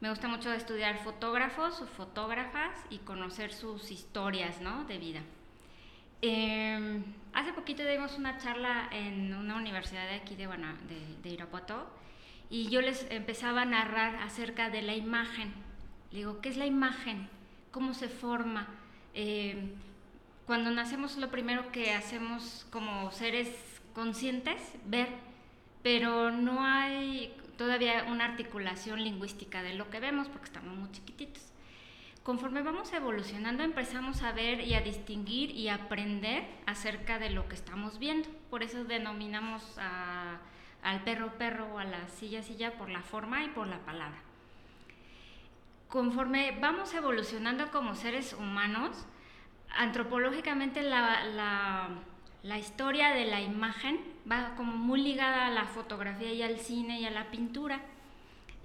[0.00, 4.84] Me gusta mucho estudiar fotógrafos o fotógrafas y conocer sus historias, ¿no?
[4.84, 5.22] De vida.
[6.20, 11.86] Eh, hace poquito dimos una charla en una universidad de aquí de, de, de Irapuato
[12.50, 15.63] y yo les empezaba a narrar acerca de la imagen.
[16.14, 17.28] Digo, ¿qué es la imagen?
[17.72, 18.68] ¿Cómo se forma?
[19.14, 19.74] Eh,
[20.46, 23.48] cuando nacemos lo primero que hacemos como seres
[23.96, 25.08] conscientes, ver,
[25.82, 31.42] pero no hay todavía una articulación lingüística de lo que vemos porque estamos muy chiquititos.
[32.22, 37.56] Conforme vamos evolucionando empezamos a ver y a distinguir y aprender acerca de lo que
[37.56, 38.28] estamos viendo.
[38.50, 39.64] Por eso denominamos
[40.80, 44.23] al perro perro o a la silla silla por la forma y por la palabra.
[45.94, 49.06] Conforme vamos evolucionando como seres humanos,
[49.76, 51.88] antropológicamente la,
[52.58, 57.04] historia de la imagen va como muy ligada a la fotografía y al cine y
[57.04, 57.80] a la pintura.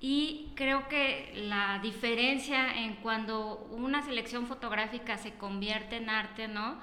[0.02, 6.80] Y creo que la diferencia en cuando una selección fotográfica se convierte en arte, ¿no?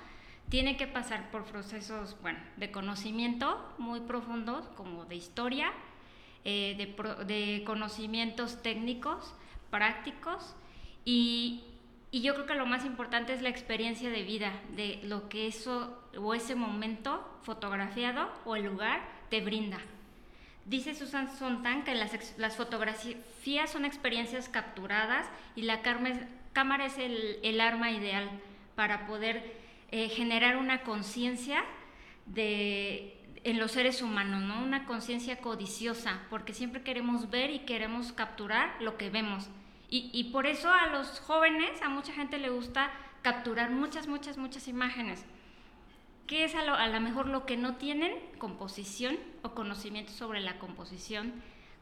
[0.49, 5.73] Tiene que pasar por procesos, bueno, de conocimiento muy profundos, como de historia,
[6.45, 6.95] eh,
[7.27, 9.35] de conocimientos técnicos,
[9.71, 10.55] prácticos
[11.05, 11.63] y,
[12.13, 16.03] yo creo que lo más importante es la experiencia de vida, de lo que eso
[16.17, 19.79] o ese momento fotografiado o el lugar te brinda.
[20.65, 25.27] Dice Susan Sontag que las, fotografías son experiencias capturadas
[25.57, 28.31] y la cámara es el, el arma ideal
[28.77, 29.57] para poder
[29.91, 31.65] eh, generar una conciencia
[32.27, 34.61] de, en los seres humanos, ¿no?
[34.61, 39.49] Una conciencia codiciosa, porque siempre queremos ver y queremos capturar lo que vemos.
[39.89, 42.91] Y, y, por eso a los jóvenes, a mucha gente le gusta
[43.23, 45.25] capturar muchas, muchas, muchas imágenes.
[46.27, 48.13] ¿Qué es a lo, a lo mejor lo que no tienen?
[48.39, 51.33] Composición o conocimiento sobre la composición,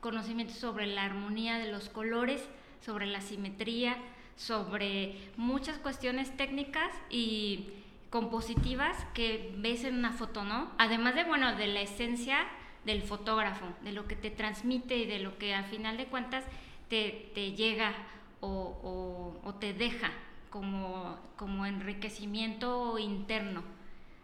[0.01, 2.47] conocimiento sobre la armonía de los colores,
[2.83, 3.97] sobre la simetría,
[4.37, 7.71] sobre muchas cuestiones técnicas y
[8.15, 10.71] compositivas que ves en una foto, ¿no?
[10.79, 12.47] Además de, bueno, de la esencia
[12.85, 16.45] del fotógrafo, de lo que te transmite y de lo que a final de cuentas
[16.89, 17.93] te, te llega
[18.39, 20.13] o, o, o, te deja
[20.49, 23.65] como, como enriquecimiento interno.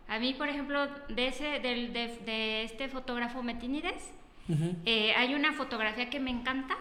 [0.07, 4.15] A mí, por ejemplo, de, ese, de, de, de este fotógrafo Metinides,
[4.49, 4.77] uh -huh.
[4.87, 6.77] eh, hay una fotografía que me encanta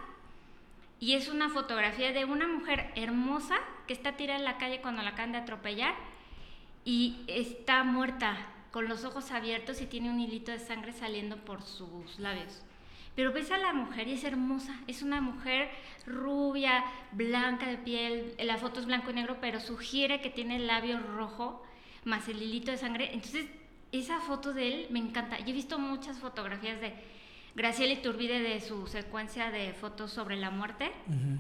[1.00, 3.56] y es una fotografía de una mujer hermosa
[3.88, 5.96] que está tirada en la calle cuando la acaban de atropellar
[6.90, 8.36] y está muerta
[8.72, 12.64] con los ojos abiertos y tiene un hilito de sangre saliendo por sus labios.
[13.16, 15.70] Pero ves a la mujer y es hermosa, es una mujer
[16.08, 20.66] rubia, blanca de piel, la foto es blanco y negro, pero sugiere que tiene el
[20.66, 21.64] labio rojo
[22.06, 23.14] más el hilito de sangre.
[23.14, 23.46] Entonces,
[23.92, 25.38] esa foto de él me encanta.
[25.38, 26.96] Yo he visto muchas fotografías de
[27.54, 30.92] Graciela Iturbide de su secuencia de fotos sobre la muerte.
[31.06, 31.40] Uh -huh.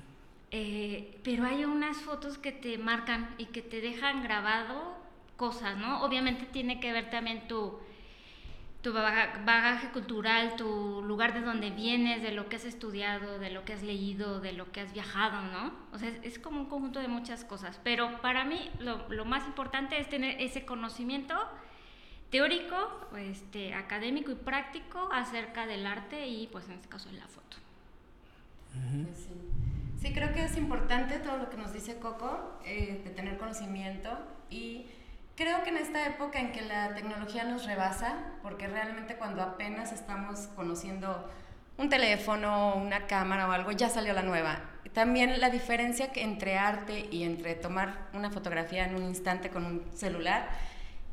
[0.51, 5.08] eh, pero hay unas fotos que te marcan y que te dejan grabado
[5.39, 6.03] cosas, ¿no?
[6.03, 7.79] Obviamente tiene que ver también tu,
[8.81, 13.63] tu bagaje cultural, tu lugar de donde vienes, de lo que has estudiado, de lo
[13.63, 15.71] que has leído, de lo que has viajado, ¿no?
[15.93, 17.79] O sea, es, es como un conjunto de muchas cosas.
[17.85, 21.35] Pero para mí lo, lo más importante es tener ese conocimiento
[22.29, 27.57] teórico, este, académico y práctico acerca del arte y pues en este caso la foto.
[28.73, 29.07] Sí.
[30.01, 30.13] sí.
[30.13, 34.09] creo que es importante todo lo que nos dice Coco, eh, de tener conocimiento
[34.49, 34.85] y
[35.39, 39.93] creo que en esta época en que la tecnología nos rebasa, porque realmente cuando apenas
[39.93, 41.31] estamos conociendo
[41.77, 44.59] un teléfono, una cámara o algo, ya salió la nueva.
[44.91, 49.85] También la diferencia entre arte y entre tomar una fotografía en un instante con un
[49.95, 50.49] celular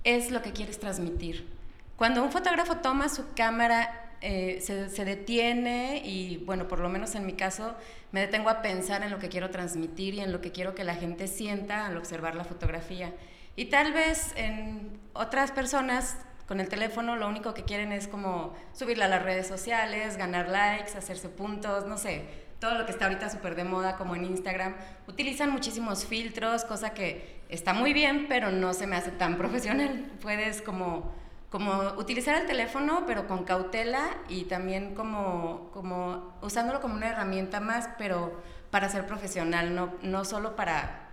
[0.03, 1.49] es lo que quieres transmitir.
[1.95, 7.15] cuando un fotógrafo toma su cámara, eh, se, se detiene y, bueno, por lo menos
[7.15, 7.77] en mi caso,
[8.11, 10.83] me detengo a pensar en lo que quiero transmitir y en lo que quiero que
[10.83, 13.13] la gente sienta al observar la fotografía.
[13.57, 18.55] Y tal vez en otras personas con el teléfono lo único que quieren es como
[18.73, 22.25] subirla a las redes sociales, ganar likes, hacerse puntos, no sé,
[22.61, 24.75] todo lo que está ahorita súper de moda como en Instagram.
[25.09, 30.13] Utilizan muchísimos filtros, cosa que está muy bien, pero no se me hace tan profesional.
[30.21, 31.13] Puedes como,
[31.51, 37.61] como utilizar el teléfono, pero con cautela y también como, como usándolo como una herramienta
[37.61, 38.41] más, pero
[38.71, 41.06] para ser profesional, no, no solo para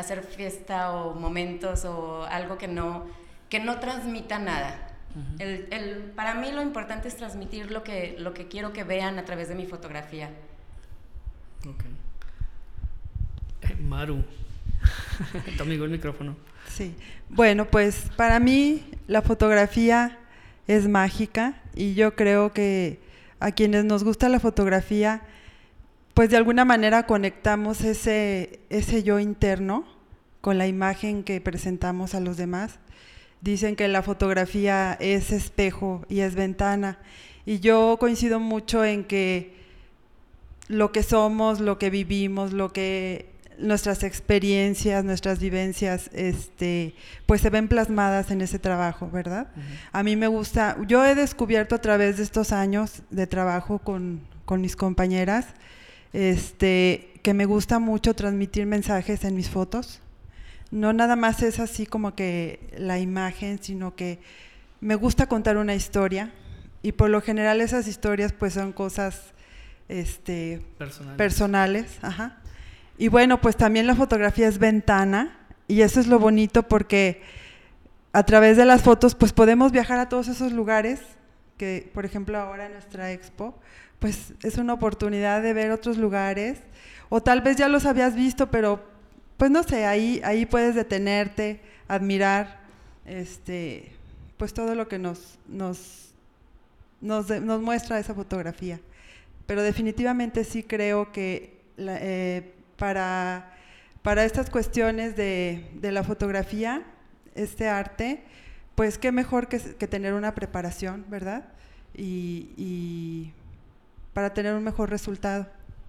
[0.00, 3.06] hacer fiesta o momentos o algo que no,
[3.48, 4.86] que no transmita nada.
[5.38, 9.18] el, el, para mí lo importante es transmitir lo que, lo que quiero que vean
[9.18, 10.30] a través de mi fotografía.
[11.68, 11.84] Ok.
[13.62, 14.24] Eh, Maru,
[15.56, 16.36] tu amigo el micrófono.
[16.68, 16.94] Sí,
[17.28, 20.18] bueno, pues para mí la fotografía
[20.66, 23.00] es mágica y yo creo que
[23.40, 25.22] a quienes nos gusta la fotografía,
[26.20, 29.86] pues de alguna manera conectamos ese, ese yo interno
[30.42, 32.78] con la imagen que presentamos a los demás.
[33.40, 36.98] Dicen que la fotografía es espejo y es ventana.
[37.46, 39.54] Y yo coincido mucho en que
[40.68, 46.94] lo que somos, lo que vivimos, lo que nuestras experiencias, nuestras vivencias, este,
[47.24, 49.46] pues se ven plasmadas en ese trabajo, ¿verdad?
[49.56, 49.88] Uh -huh.
[49.92, 54.20] A mí me gusta, yo he descubierto a través de estos años de trabajo con,
[54.44, 55.46] con mis compañeras,
[56.12, 60.00] este, que me gusta mucho transmitir mensajes en mis fotos.
[60.70, 64.20] No nada más es así como que la imagen, sino que
[64.80, 66.32] me gusta contar una historia
[66.82, 69.20] y por lo general esas historias pues son cosas
[69.88, 71.16] este, personales.
[71.16, 72.36] personales ajá.
[72.96, 75.38] Y bueno, pues también la fotografía es ventana
[75.68, 77.22] y eso es lo bonito porque
[78.12, 81.00] a través de las fotos pues podemos viajar a todos esos lugares
[81.56, 83.58] que por ejemplo ahora en nuestra expo
[84.00, 86.58] pues es una oportunidad de ver otros lugares
[87.08, 88.90] o tal vez ya los habías visto pero
[89.40, 92.60] pues no sé, ahí, ahí puedes detenerte, admirar
[93.06, 93.90] este,
[94.36, 96.12] pues todo lo que nos, nos,
[97.00, 97.30] nos,
[97.62, 98.80] muestra esa fotografía.
[99.46, 103.54] Pero definitivamente sí creo que eh, para,
[104.02, 106.82] para estas cuestiones de, de, la fotografía,
[107.34, 108.22] este arte,
[108.74, 111.48] pues qué mejor que, que tener una preparación, ¿verdad?
[111.96, 113.32] Y,
[114.20, 115.46] para tener un mejor resultado.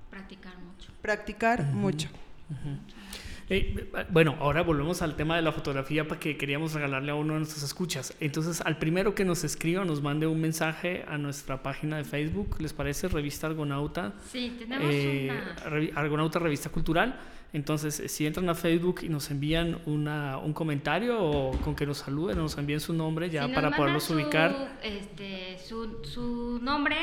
[0.09, 0.89] Practicar mucho.
[1.01, 1.73] Practicar uh -huh.
[1.73, 2.07] mucho.
[2.49, 2.77] Uh -huh.
[3.49, 7.33] Eh, bueno, ahora volvemos al tema de la fotografía para que queríamos regalarle a uno
[7.33, 8.13] de nuestros escuchas.
[8.21, 12.55] Entonces, al primero que nos escriba, nos mande un mensaje a nuestra página de Facebook,
[12.61, 13.09] ¿les parece?
[13.09, 14.13] Revista Argonauta.
[14.31, 15.69] Sí, tenemos eh, una...
[15.69, 17.19] Re Argonauta Revista Cultural.
[17.51, 21.97] Entonces, si entran a Facebook y nos envían una, un comentario o con que nos
[21.97, 24.79] saluden nos envíen su nombre ya si para poderlos su, ubicar.
[24.81, 26.95] Este, su, su nombre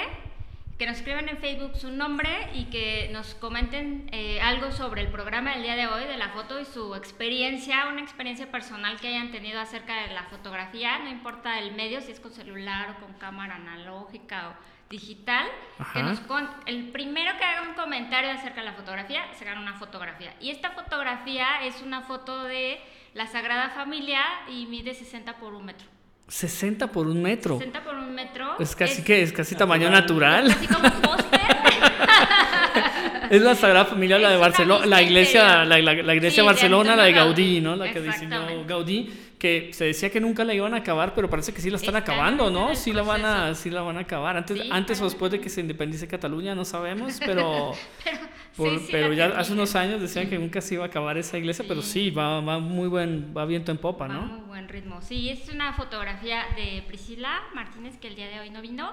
[0.79, 5.09] que nos escriban en Facebook su nombre y que nos comenten eh, algo sobre el
[5.09, 9.09] programa del día de hoy, de la foto y su experiencia, una experiencia personal que
[9.09, 13.05] hayan tenido acerca de la fotografía, no importa el medio, si es con celular o
[13.05, 14.53] con cámara analógica o
[14.89, 15.47] digital,
[15.81, 15.93] Ajá.
[15.95, 19.61] que nos con el primero que haga un comentario acerca de la fotografía se gana
[19.61, 20.33] una fotografía.
[20.41, 22.81] Y esta fotografía es una foto de
[23.15, 25.98] la Sagrada Familia y mide 60 por un metro.
[26.29, 27.59] 60 por un metro.
[27.59, 28.59] 60 por un metro.
[28.59, 30.49] Es casi es, que es casi tamaño natural.
[30.49, 31.41] Es casi como un póster.
[33.31, 36.47] es la Sagrada Familia, la de Barcelona, la iglesia, la, la, la iglesia sí, de
[36.47, 37.77] Barcelona, la de Gaudí, ¿no?
[37.77, 41.53] La que diseñó Gaudí, que se decía que nunca la iban a acabar, pero parece
[41.53, 42.75] que sí la están, acabando, ¿no?
[42.75, 44.37] Sí la van a, sí la van a acabar.
[44.37, 47.73] Antes, sí, antes o después de que se independice Cataluña, no sabemos, pero,
[48.05, 48.19] pero,
[48.59, 51.39] por, sí, pero ya hace unos años decían que nunca se iba a acabar esa
[51.39, 54.23] iglesia, pero sí va, va muy buen, va viento en popa, va ¿no?
[54.23, 55.01] Muy buen ritmo.
[55.01, 58.93] Sí, es una fotografía de Priscila Martínez que el día de hoy no vino,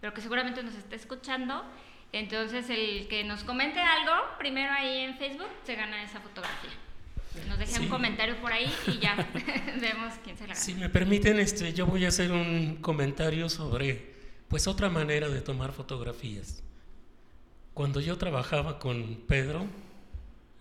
[0.00, 1.64] pero que seguramente nos está escuchando.
[2.12, 6.70] Entonces, el que nos comente algo, primero ahí en Facebook, se gana esa fotografía.
[7.48, 7.82] Nos deja sí.
[7.82, 9.16] un comentario por ahí y ya
[9.80, 10.60] vemos quién se la gana.
[10.60, 14.14] Si me permiten, este, yo voy a hacer un comentario sobre
[14.48, 16.62] pues otra manera de tomar fotografías.
[17.76, 19.66] Cuando yo trabajaba con Pedro,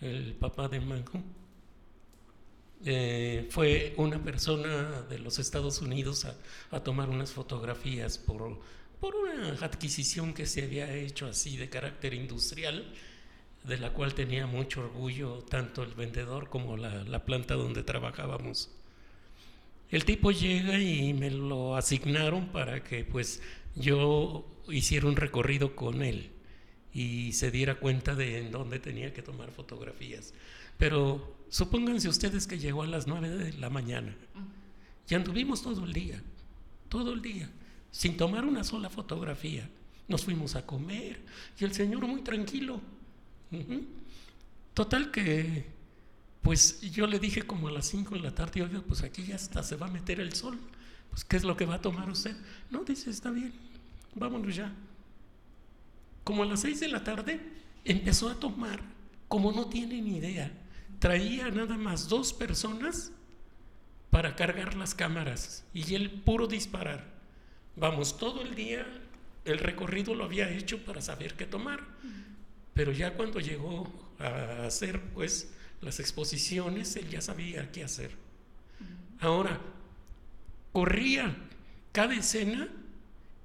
[0.01, 1.23] el papá de Manco,
[2.83, 6.27] eh, fue una persona de los Estados Unidos
[6.71, 8.59] a, tomar unas fotografías por,
[8.99, 12.93] por una adquisición que se había hecho así de carácter industrial
[13.63, 18.71] de la cual tenía mucho orgullo tanto el vendedor como la, la, planta donde trabajábamos.
[19.89, 23.41] El tipo llega y me lo asignaron para que pues
[23.73, 26.34] yo hiciera un recorrido con él
[26.95, 30.33] y se diera cuenta de en dónde tenía que tomar fotografías.
[30.79, 34.15] Pero supónganse ustedes que llegó a las 9 de la mañana.
[35.07, 36.23] Ya anduvimos todo el día
[36.95, 37.49] todo el día,
[37.91, 39.69] sin tomar una sola fotografía.
[40.07, 41.19] Nos fuimos a comer
[41.59, 42.79] y el señor muy tranquilo.
[44.73, 45.65] Total que,
[46.41, 49.35] pues yo le dije como a las 5 de la tarde, oiga, pues aquí ya
[49.35, 50.57] está, se va a meter el sol.
[51.09, 52.35] Pues, ¿qué es lo que va a tomar usted?
[52.69, 53.53] No, dice, está bien,
[54.13, 54.71] vámonos ya.
[56.25, 57.39] Como a las 6 de la tarde,
[57.85, 58.81] empezó a tomar,
[59.29, 60.51] como no tiene ni idea.
[60.99, 63.13] Traía nada más dos personas
[64.09, 67.05] para cargar las cámaras y él puro disparar.
[67.75, 68.85] Vamos, todo el día
[69.45, 71.83] el recorrido lo había hecho para saber qué tomar.
[72.73, 78.11] Pero ya cuando llegó a hacer pues las exposiciones, él ya sabía qué hacer.
[79.19, 79.61] Ahora,
[80.73, 81.35] corría
[81.91, 82.67] cada escena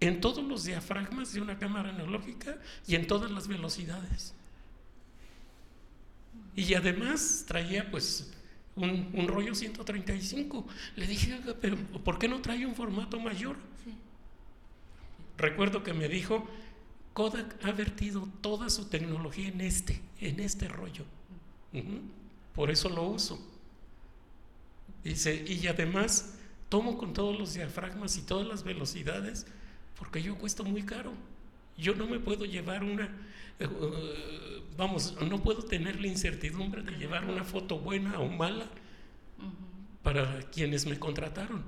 [0.01, 4.34] en todos los diafragmas de una cámara analógica y en todas las velocidades.
[6.57, 8.32] Y además traía pues
[8.76, 10.66] un, un rollo 135.
[10.96, 13.57] Le dije, "Oiga, pero ¿por qué no trae un formato mayor?
[13.84, 13.94] Sí.
[15.36, 16.48] Recuerdo que me dijo,
[17.12, 21.05] Kodak ha vertido toda su tecnología en este, en este rollo.
[22.55, 23.40] Por eso lo uso.
[25.03, 26.34] Dice, y además
[26.68, 29.46] tomo con todos los diafragmas y todas las velocidades
[30.01, 31.12] porque yo cuesto muy caro.
[31.76, 33.09] Yo no me puedo llevar una,
[33.59, 33.68] eh,
[34.76, 38.66] vamos, no puedo tener la incertidumbre de llevar una foto buena o mala
[40.03, 41.64] para quienes me contrataron.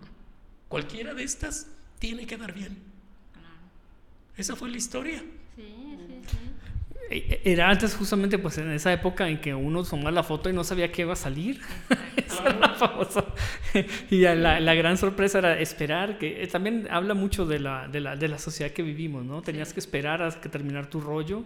[0.68, 1.68] Cualquiera de estas
[1.98, 2.78] tiene que dar bien.
[3.32, 3.56] Claro.
[4.38, 5.22] Esa fue la historia.
[5.54, 6.36] Sí, sí, sí.
[7.10, 10.52] Eh, Era antes justamente pues en esa época en que uno tomaba la foto y
[10.52, 11.60] no sabía qué iba a salir.
[12.16, 13.24] Esa era la famosa.
[14.10, 18.00] y la, la gran sorpresa era esperar, que eh, también habla mucho de la, de
[18.00, 19.42] la, de la sociedad que vivimos, ¿no?
[19.42, 21.44] Tenías que esperar a que terminar tu rollo,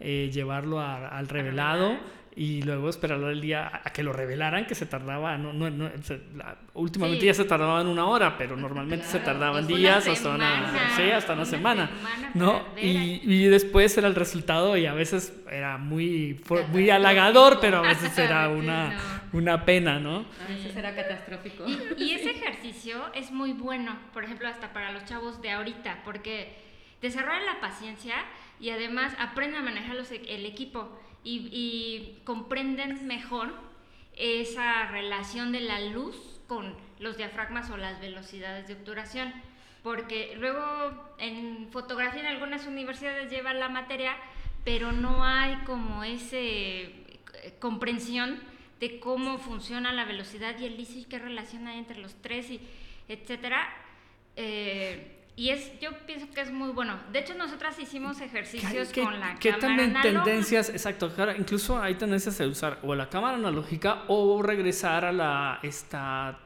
[0.00, 1.96] eh, llevarlo a- al revelado.
[2.38, 5.90] Y luego esperar el día a que lo revelaran, que se tardaba, no, no, no,
[6.02, 7.26] se- la- últimamente Sí.
[7.26, 10.48] ya se tardaban una hora, pero normalmente se Claro, tardaban y una días hasta una,
[10.70, 12.64] semana, sí, hasta una, una semana, semana ¿no?
[12.80, 17.82] Y, y después era el resultado y a veces era muy, muy halagador, pero a
[17.82, 19.38] veces era una, no.
[19.38, 20.24] una pena, ¿no?
[20.44, 21.64] A veces era catastrófico.
[21.66, 26.02] Y, y ese ejercicio es muy bueno, por ejemplo, hasta para los chavos de ahorita,
[26.04, 26.54] porque
[27.02, 28.14] desarrollan la paciencia
[28.60, 33.52] y además aprenden a manejar los e- el equipo y, comprenden mejor
[34.16, 39.32] esa relación de la luz con los diafragmas o las velocidades de obturación.
[39.82, 44.16] Porque luego en fotografía en algunas universidades llevan la materia,
[44.64, 48.40] pero no hay como ese eh, comprensión
[48.80, 52.50] de cómo funciona la velocidad y el ISO y qué relación hay entre los tres
[52.50, 52.60] y
[53.08, 53.68] etcétera.
[54.36, 56.98] Eh, y es, yo pienso que es muy bueno.
[57.12, 60.24] De hecho, nosotras hicimos ejercicios ¿Qué- con la qué cámara también análoga.
[60.24, 65.60] tendencias, exacto, incluso hay tendencias de usar o la cámara analógica o regresar a la
[65.62, 66.40] esta,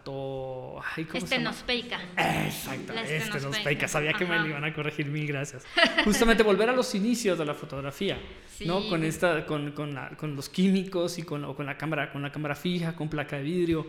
[0.00, 0.80] estato...
[0.96, 1.50] Ay, ¿cómo se llama?
[1.50, 2.00] Estenospeica.
[2.46, 3.88] Exacto, La este estenospeica.
[3.88, 5.66] Sabía que me lo iban a corregir, mil gracias.
[6.04, 8.18] Justamente volver a los inicios de la fotografía,
[8.64, 8.80] ¿no?
[8.80, 8.88] Sí.
[8.88, 12.22] Con esta, con, con, la- con los químicos y con, o con la cámara, con
[12.22, 13.86] la cámara fija, con placa de vidrio.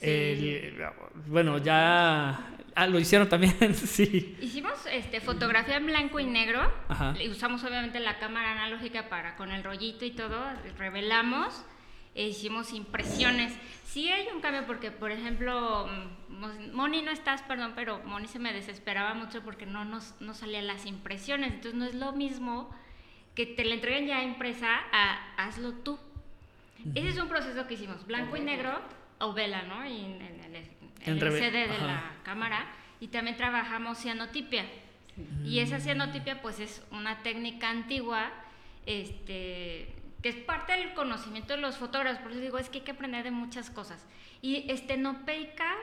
[0.00, 0.74] El-
[1.26, 4.36] bueno, ya ah, lo hicieron también, sí.
[4.40, 6.60] Hicimos este, fotografía en blanco y negro.
[6.88, 7.14] Ajá.
[7.20, 10.42] Y Usamos obviamente la cámara analógica para con el rollito y todo.
[10.78, 11.64] Revelamos.
[12.14, 13.54] e hicimos impresiones.
[13.84, 15.86] Sí hay un cambio porque, por ejemplo,
[16.28, 20.34] mm, Moni no estás, perdón, pero Moni se me desesperaba mucho porque no nos no
[20.34, 21.52] salían las impresiones.
[21.52, 22.70] Entonces no es lo mismo
[23.34, 25.98] que te la entreguen ya impresa a hazlo tú.
[26.94, 28.78] Ese es un proceso que hicimos, blanco y negro
[29.20, 29.86] o vela, ¿no?
[29.86, 30.71] Y en, en- en el, en En
[31.06, 31.86] el reve- CD de ajá.
[31.86, 32.66] la cámara.
[33.00, 34.64] Y también trabajamos cianotipia.
[35.44, 38.30] Y esa cianotipia, pues es una técnica antigua,
[38.86, 42.22] este, que es parte del conocimiento de los fotógrafos.
[42.22, 44.06] Por eso digo, es que hay que aprender de muchas cosas.
[44.40, 45.74] Y estenopeica,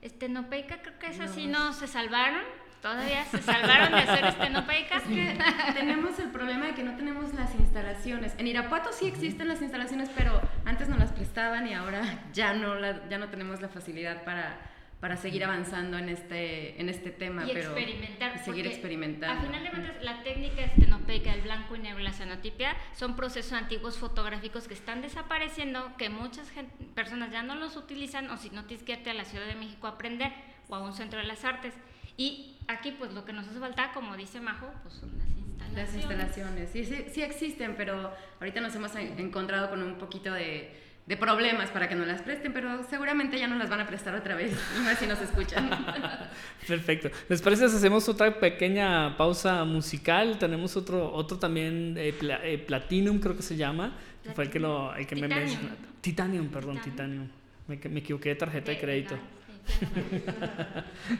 [0.00, 2.42] estenopeica, creo que esas sí no se salvaron.
[2.84, 5.02] Todavía se salvaron de hacer estenopeicas.
[5.04, 5.38] Es que
[5.72, 8.34] tenemos el problema de que no tenemos las instalaciones.
[8.36, 12.02] En Irapuato sí existen las instalaciones, pero antes nos las prestaban y ahora
[12.34, 14.58] ya no, la- ya no tenemos la facilidad para,
[15.00, 17.44] para seguir avanzando en este, en este tema.
[17.46, 18.32] y pero experimentar.
[18.36, 19.40] y seguir experimentando.
[19.40, 23.54] A final de cuentas, la técnica estenopeica, el blanco y negro, la cianotipia, son procesos
[23.54, 26.52] antiguos fotográficos que están desapareciendo, que muchas
[26.94, 29.54] personas ya no los utilizan, o si no tienes que irte a la Ciudad de
[29.54, 30.32] México a aprender,
[30.68, 31.72] o a un centro de las artes.
[32.16, 35.74] Y aquí, pues lo que nos hace falta, como dice Majo, pues son las instalaciones.
[35.74, 40.32] Las instalaciones, sí, sí, sí existen, pero ahorita nos hemos en- encontrado con un poquito
[40.32, 40.70] de,
[41.06, 44.14] de problemas para que nos las presten, pero seguramente ya nos las van a prestar
[44.14, 45.68] otra vez, y más si nos escuchan.
[46.68, 47.10] Perfecto.
[47.28, 50.38] ¿Les parece si hacemos otra pequeña pausa musical?
[50.38, 54.50] Tenemos otro, otro también, eh, pla- eh, Platinum creo que se llama, que fue el
[54.50, 55.48] que, lo, el que me Titanium.
[55.50, 55.76] mencionó.
[56.00, 57.28] Titanium, perdón, Titanium.
[57.66, 57.82] Titanium.
[57.84, 59.18] Me, me equivoqué de tarjeta de De- crédito.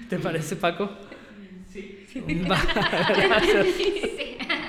[0.09, 0.91] ¿Te parece, Paco?
[1.73, 2.07] Sí.
[2.27, 3.67] Gracias.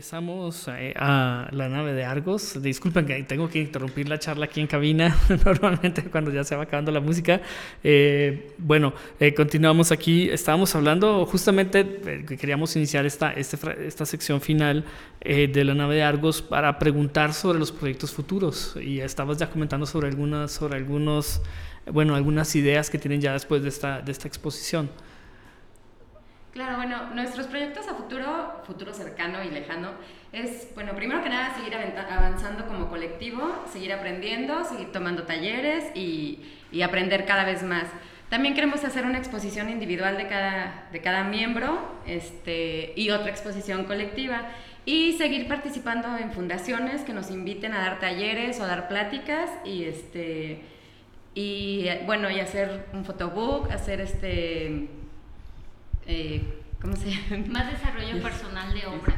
[0.00, 2.62] Regresamos eh, a la nave de Argos.
[2.62, 6.62] Disculpen que tengo que interrumpir la charla aquí en cabina, normalmente cuando ya se va
[6.62, 7.42] acabando la música.
[7.84, 10.30] Eh, bueno, eh, continuamos aquí.
[10.30, 14.86] Estábamos hablando justamente que queríamos iniciar esta, este esta sección final
[15.22, 18.76] de la nave de Argos para preguntar sobre los proyectos futuros.
[18.82, 21.42] Y estabas ya comentando sobre algunas, sobre algunos,
[21.92, 24.88] bueno, algunas ideas que tienen ya después de esta, de esta exposición.
[26.52, 29.90] Claro, bueno, nuestros proyectos a futuro, futuro cercano y lejano,
[30.32, 36.40] es, bueno, primero que nada seguir avanzando como colectivo, seguir aprendiendo, seguir tomando talleres y,
[36.72, 37.84] y aprender cada vez más.
[38.30, 43.84] También queremos hacer una exposición individual de cada, de cada miembro este, y otra exposición
[43.84, 44.48] colectiva
[44.86, 49.50] y seguir participando en fundaciones que nos inviten a dar talleres o a dar pláticas
[49.64, 50.62] y este
[51.34, 54.88] y eh, bueno y hacer un photobook hacer este
[56.10, 56.42] eh,
[56.80, 57.44] ¿cómo se llama?
[57.48, 59.14] Más desarrollo personal de obra.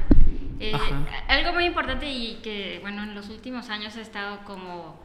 [0.61, 1.05] Eh, Ajá.
[1.29, 5.01] algo muy importante y que, bueno, en los últimos años ha estado como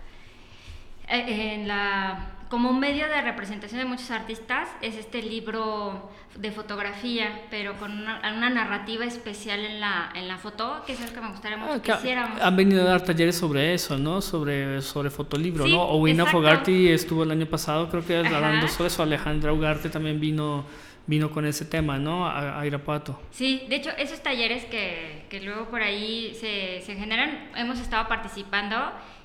[1.09, 6.49] eh, en la como un medio de representación de muchos artistas es este libro de
[6.51, 11.11] fotografía, pero con una, una narrativa especial en la, en la foto, que es el
[11.11, 12.39] que me gustaría mucho Ah, que hiciéramos.
[12.41, 14.21] han venido a dar talleres sobre eso, ¿no?
[14.21, 15.81] Sobre, sobre fotolibro, Sí, ¿no?
[15.81, 16.25] Owina.
[16.25, 19.03] Fogarty estuvo el año pasado, creo que hablando sobre eso.
[19.03, 20.63] Alejandra Ugarte también vino,
[21.07, 22.27] vino con ese tema, ¿no?
[22.27, 23.19] A, a Irapuato.
[23.31, 28.07] Sí, de hecho, esos talleres que, que luego por ahí se, se generan, hemos estado
[28.07, 28.75] participando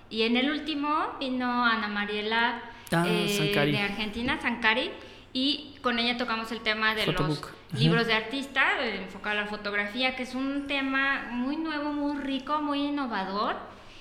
[0.09, 2.63] y en el último vino Ana Mariela
[2.93, 4.91] Ah, eh, de Argentina, Sankari,
[5.33, 7.51] y con ella tocamos el tema de Photobook.
[7.73, 11.93] los libros de artista, eh, enfocado a la fotografía, que es un tema muy nuevo,
[11.93, 13.57] muy rico, muy innovador,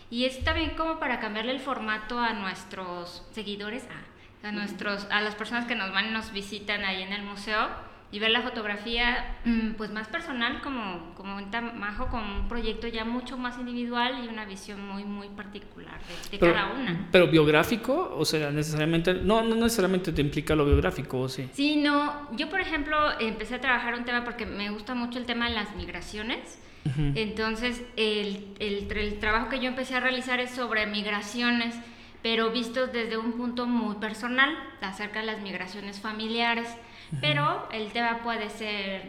[0.09, 4.11] y es también como para cambiarle el formato a nuestros seguidores, a,
[4.43, 7.69] a nuestros, a las personas que nos van y nos visitan ahí en el museo
[8.13, 12.87] y ver la fotografía mm, pues más personal como como un Majo con un proyecto
[12.87, 17.07] ya mucho más individual y una visión muy muy particular de, de Pero, cada una.
[17.11, 21.47] pero biográfico, o sea, necesariamente, no, no necesariamente te implica lo biográfico, ¿o sí?
[21.53, 25.25] Sí, no, yo por ejemplo empecé a trabajar un tema porque me gusta mucho el
[25.25, 26.59] tema de las migraciones.
[27.15, 31.75] Entonces, el, el, el trabajo que yo empecé a realizar es sobre migraciones,
[32.22, 36.67] pero vistos desde un punto muy personal, acerca de las migraciones familiares.
[37.19, 39.03] Pero el tema puede ser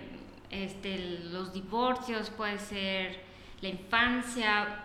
[0.51, 3.21] este, los divorcios, puede ser
[3.61, 4.81] la infancia,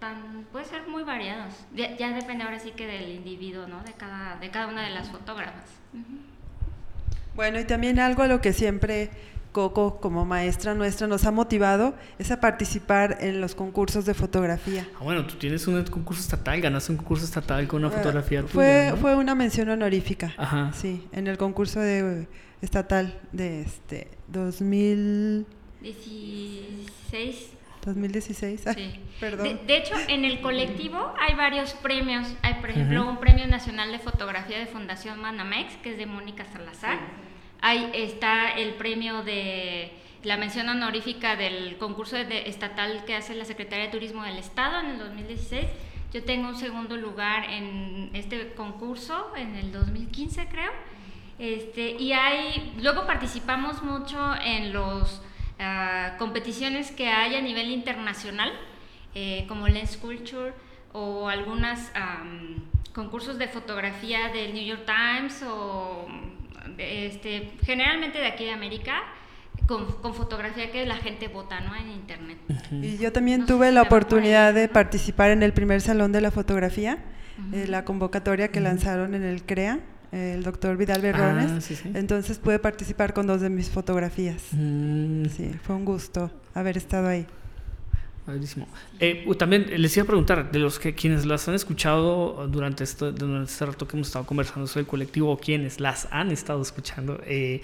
[0.00, 1.54] tan, puede ser muy variados.
[1.74, 3.82] Ya, ya depende ahora sí que del individuo, ¿no?
[3.84, 5.64] De cada, de cada una de las fotógrafas.
[7.34, 9.10] Bueno, y también algo a lo que siempre
[9.52, 14.86] Coco, como maestra nuestra, nos ha motivado es a participar en los concursos de fotografía.
[14.96, 18.52] Ah, bueno, tú tienes un concurso estatal, ganaste un concurso estatal con una fotografía tuya,
[18.52, 18.96] fue, ¿no?
[18.96, 20.34] fue una mención honorífica.
[20.36, 20.72] Ajá.
[20.74, 22.26] Sí, en el concurso de,
[22.60, 25.46] estatal de este 2000,
[25.80, 27.52] 16.
[27.84, 28.66] 2016.
[28.66, 29.00] Ay, Sí.
[29.20, 29.44] Perdón.
[29.44, 32.26] De, de hecho, en el colectivo hay varios premios.
[32.42, 36.44] Hay, por ejemplo, un premio nacional de fotografía de Fundación Manamex, que es de Mónica
[36.52, 36.98] Salazar.
[37.60, 39.90] Ahí está el premio de
[40.22, 44.80] la mención honorífica del concurso de- estatal que hace la Secretaría de Turismo del Estado
[44.80, 45.66] en el 2016.
[46.12, 50.70] Yo tengo un segundo lugar en este concurso en el 2015, creo.
[51.38, 55.22] Este, y hay, luego participamos mucho en los
[55.60, 58.52] ah, competiciones que hay a nivel internacional,
[59.14, 60.52] eh, como Lens Culture
[60.92, 61.78] o algunos
[62.94, 66.06] concursos de fotografía del New York Times o
[66.78, 69.02] este, generalmente de aquí de América,
[69.66, 71.74] con, con fotografía que la gente vota ¿no?
[71.74, 72.38] en internet.
[72.70, 76.30] Y yo también No tuve la oportunidad de participar en el primer salón de la
[76.30, 76.98] fotografía,
[77.52, 79.80] eh, la convocatoria que lanzaron en el CREA,
[80.12, 81.50] eh, el doctor Vidal Berrones.
[81.50, 81.90] Ah, sí, sí.
[81.94, 84.42] Entonces pude participar con dos de mis fotografías.
[84.52, 87.26] Mm, Sí, fue un gusto haber estado ahí.
[88.28, 88.68] Padrísimo.
[89.00, 93.10] Eh, también les iba a preguntar, de los que quienes las han escuchado durante este,
[93.10, 96.60] durante este rato que hemos estado conversando sobre el colectivo, o quienes las han estado
[96.60, 97.62] escuchando, eh,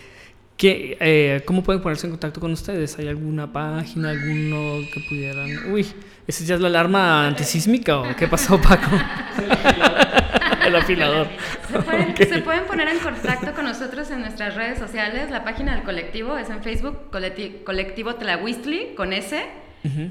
[0.57, 2.99] ¿qué, eh, ¿cómo pueden ponerse en contacto con ustedes?
[2.99, 5.71] ¿Hay alguna página, alguno que pudieran...?
[5.71, 5.87] Uy,
[6.27, 8.89] ¿esa ya es la alarma antisísmica o qué pasó, Paco?
[10.67, 11.29] el afilador.
[11.71, 12.17] Se pueden, Ok.
[12.17, 15.31] se pueden poner en contacto con nosotros en nuestras redes sociales.
[15.31, 19.63] La página del colectivo es en Facebook, Colectivo Tlahuistli, con S.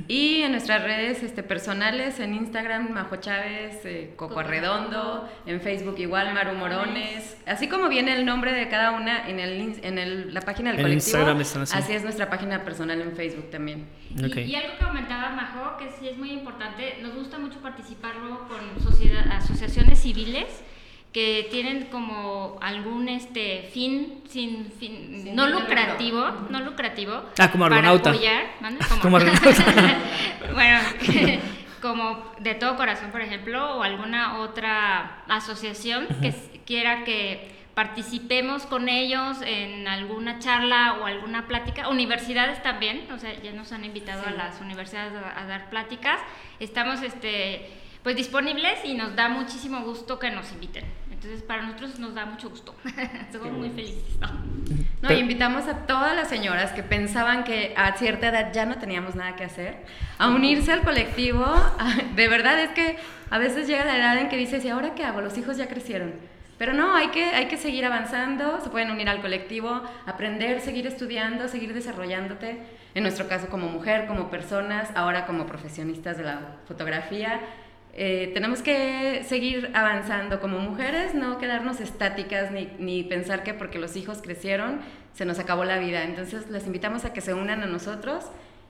[0.07, 5.61] Y en nuestras redes este, personales, en Instagram, Majo Chávez, eh, Coco Coco Arredondo, en
[5.61, 7.37] Facebook igual, Maru Morones.
[7.47, 10.79] Así como viene el nombre de cada una en, el, en el- la página del
[10.79, 11.77] En colectivo, Instagram están así.
[11.77, 13.87] así es nuestra página personal en Facebook también.
[14.15, 14.39] Y-.
[14.41, 18.47] Y, algo que comentaba Majo, que sí es muy importante, nos gusta mucho participar luego
[18.47, 20.45] con sociedad- asociaciones civiles
[21.13, 27.69] que tienen como algún este fin sin fin Sin no lucrativo, no lucrativo Ah, como
[27.69, 28.43] para apoyar.
[28.89, 29.97] Como- Como Argonauta.
[30.53, 30.79] bueno,
[31.81, 36.33] como de todo corazón, por ejemplo, o alguna otra asociación que
[36.65, 43.33] quiera que participemos con ellos en alguna charla o alguna plática, universidades también, o sea,
[43.41, 46.19] ya nos han invitado a las universidades a, a dar pláticas,
[46.59, 47.69] estamos este
[48.03, 50.83] pues disponibles y nos da muchísimo gusto que nos inviten.
[51.23, 52.75] Entonces, para nosotros nos da mucho gusto.
[53.21, 54.03] Estamos muy felices.
[54.19, 54.27] ¿no?
[55.01, 58.75] No, y invitamos a todas las señoras que pensaban que a cierta edad ya no
[58.75, 59.85] teníamos nada que hacer
[60.17, 61.45] a unirse al colectivo.
[62.15, 62.97] De verdad es que
[63.29, 65.21] a veces llega la edad en que dices, ¿y ahora qué hago?
[65.21, 66.13] Los hijos ya crecieron.
[66.57, 70.87] Pero no, hay que, hay que seguir avanzando, se pueden unir al colectivo, aprender, seguir
[70.87, 72.59] estudiando, seguir desarrollándote.
[72.95, 77.39] En nuestro caso como mujer, como personas, ahora como profesionistas de la fotografía.
[77.95, 83.77] Eh, tenemos que seguir avanzando como mujeres, no quedarnos estáticas ni, ni pensar que porque
[83.77, 84.79] los hijos crecieron
[85.13, 86.03] se nos acabó la vida.
[86.03, 88.25] Entonces les invitamos a que se unan a nosotros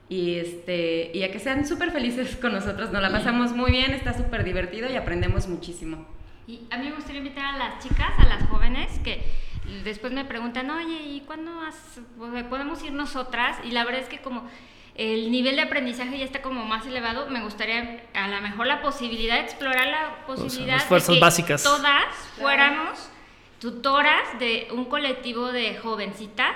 [0.09, 2.91] y, este, y a que sean súper felices con nosotros.
[2.91, 6.05] Nos la pasamos muy bien, está súper divertido y aprendemos muchísimo.
[6.45, 9.23] Y a mí me gustaría invitar a las chicas, a las jóvenes, que
[9.85, 12.01] después me preguntan, oye, ¿y cuándo has-
[12.49, 13.55] podemos ir nosotras?
[13.63, 14.43] Y la verdad es que como
[14.95, 18.81] el nivel de aprendizaje ya está como más elevado, me gustaría a lo mejor la
[18.81, 21.63] posibilidad de explorar la posibilidad las fuerzas de que básicas.
[21.63, 22.05] todas
[22.37, 23.09] fuéramos
[23.59, 26.55] tutoras de un colectivo de jovencitas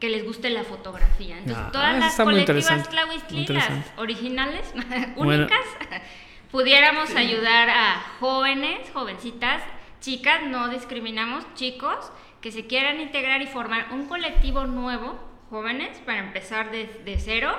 [0.00, 1.38] que les guste la fotografía.
[1.38, 4.74] Entonces, Ah, todas las colectivas Tlahuistli, las originales,
[5.16, 5.64] únicas,
[6.50, 9.62] pudiéramos ayudar a jóvenes, jovencitas,
[10.00, 15.18] chicas, no discriminamos, chicos, que se quieran integrar y formar un colectivo nuevo,
[15.50, 17.50] jóvenes, para empezar de, de cero.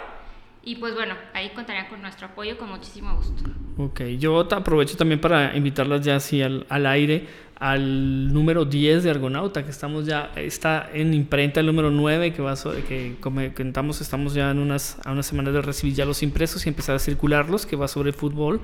[0.64, 3.44] Y pues bueno, ahí contarían con nuestro apoyo con muchísimo gusto.
[3.78, 7.28] Ok, yo ta- aprovecho también para invitarlas ya así al, al aire
[7.60, 12.42] al número 10 de Argonauta, que estamos ya, está en imprenta el número 9, que
[12.44, 12.54] va
[12.88, 16.66] que como comentamos, estamos ya en unas, a unas semanas de recibir ya los impresos
[16.66, 18.62] y empezar a circularlos, que va sobre fútbol.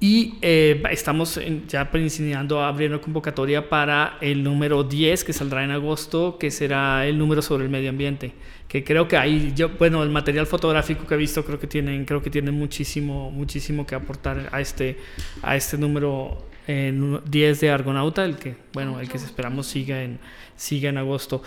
[0.00, 5.72] Y eh, estamos ya iniciando abrir una convocatoria para el número 10 que saldrá en
[5.72, 8.32] agosto, que será el número sobre el medio ambiente.
[8.68, 12.04] Que creo que ahí, yo, bueno, el material fotográfico que he visto creo que tienen,
[12.04, 14.98] creo que tienen muchísimo, muchísimo que aportar a este,
[15.42, 20.04] a este número eh, nu- 10 de Argonauta, el que, bueno, el que esperamos siga
[20.04, 20.20] en,
[20.54, 21.42] siga en agosto.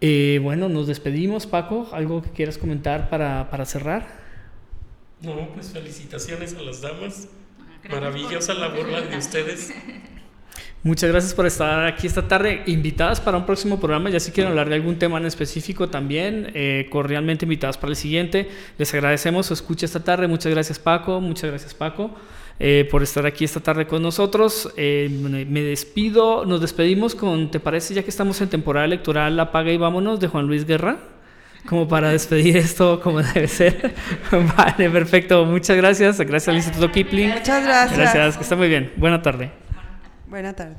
[0.00, 1.88] Eh, bueno, nos despedimos, Paco.
[1.92, 4.06] ¿Algo que quieras comentar para, para cerrar?
[5.22, 7.28] No, pues felicitaciones a las damas.
[7.88, 9.72] Gracias Maravillosa la de ustedes.
[10.82, 12.62] Muchas gracias por estar aquí esta tarde.
[12.66, 16.50] Invitadas para un próximo programa, ya si quieren hablar de algún tema en específico también,
[16.54, 18.48] eh, cordialmente invitadas para el siguiente.
[18.78, 20.28] Les agradecemos su escucha esta tarde.
[20.28, 22.12] Muchas gracias Paco, muchas gracias Paco
[22.58, 24.72] eh, por estar aquí esta tarde con nosotros.
[24.76, 29.38] Eh, me me despido, nos despedimos con, ¿te parece ya que estamos en temporada electoral,
[29.40, 30.98] apaga y vámonos de Juan Luis Guerra?
[31.66, 33.94] Como para despedir esto como debe ser.
[34.56, 35.44] vale, perfecto.
[35.44, 36.18] Muchas gracias.
[36.18, 37.30] Gracias al Instituto Kipling.
[37.30, 37.98] Muchas gracias.
[37.98, 38.92] Gracias, que está muy bien.
[38.96, 39.50] Buena tarde.
[40.28, 40.76] Buena tarde.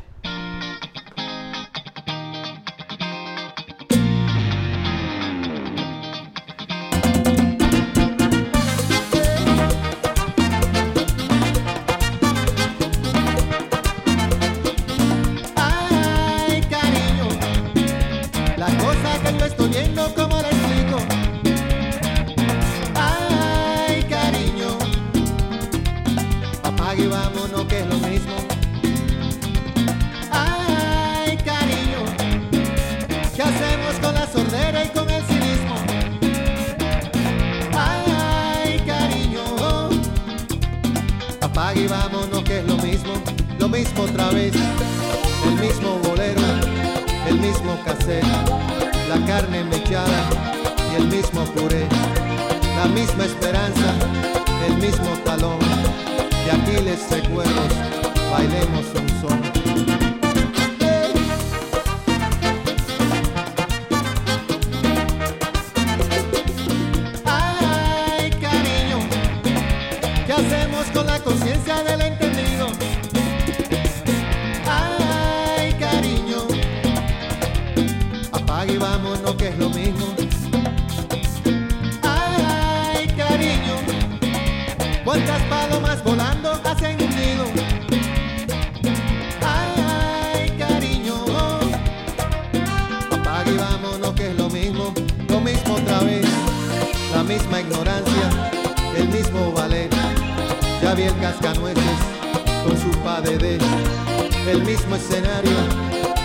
[103.43, 105.51] El mismo escenario,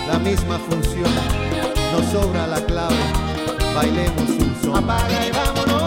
[0.06, 1.10] la misma función.
[1.92, 2.96] Nos sobra la clave,
[3.74, 4.76] bailemos un son.
[4.76, 5.81] Apaga y vámonos,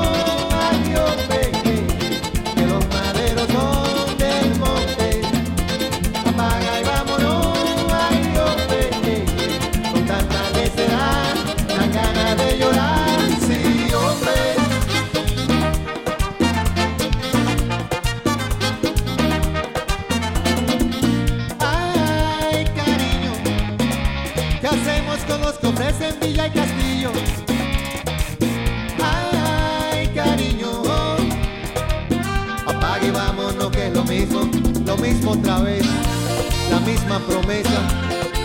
[37.16, 37.82] misma promesa,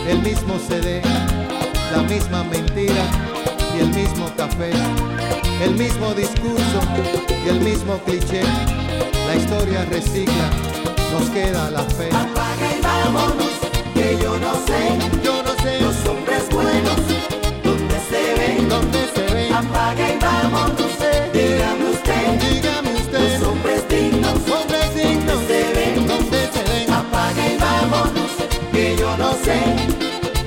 [0.07, 1.03] el mismo CD,
[1.93, 3.03] la misma mentira
[3.77, 4.71] y el mismo café,
[5.63, 6.81] el mismo discurso
[7.45, 8.43] y el mismo cliché,
[9.27, 10.51] la historia recicla,
[11.13, 12.09] nos queda la fe.
[12.09, 13.55] Apaga y vámonos,
[13.95, 17.01] que yo no sé, Yo no sé los hombres buenos,
[17.65, 18.69] ¿dónde se ven?
[18.69, 19.53] dónde se ven.
[19.53, 20.80] Apaga y vámonos,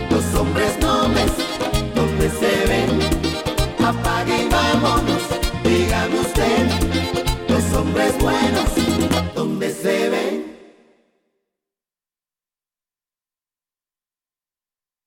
[0.09, 1.31] los hombres nobles,
[1.95, 2.99] ¿dónde se ven?
[3.79, 5.21] Apaga y vámonos,
[5.63, 6.67] dígame usted,
[7.47, 8.69] los hombres buenos,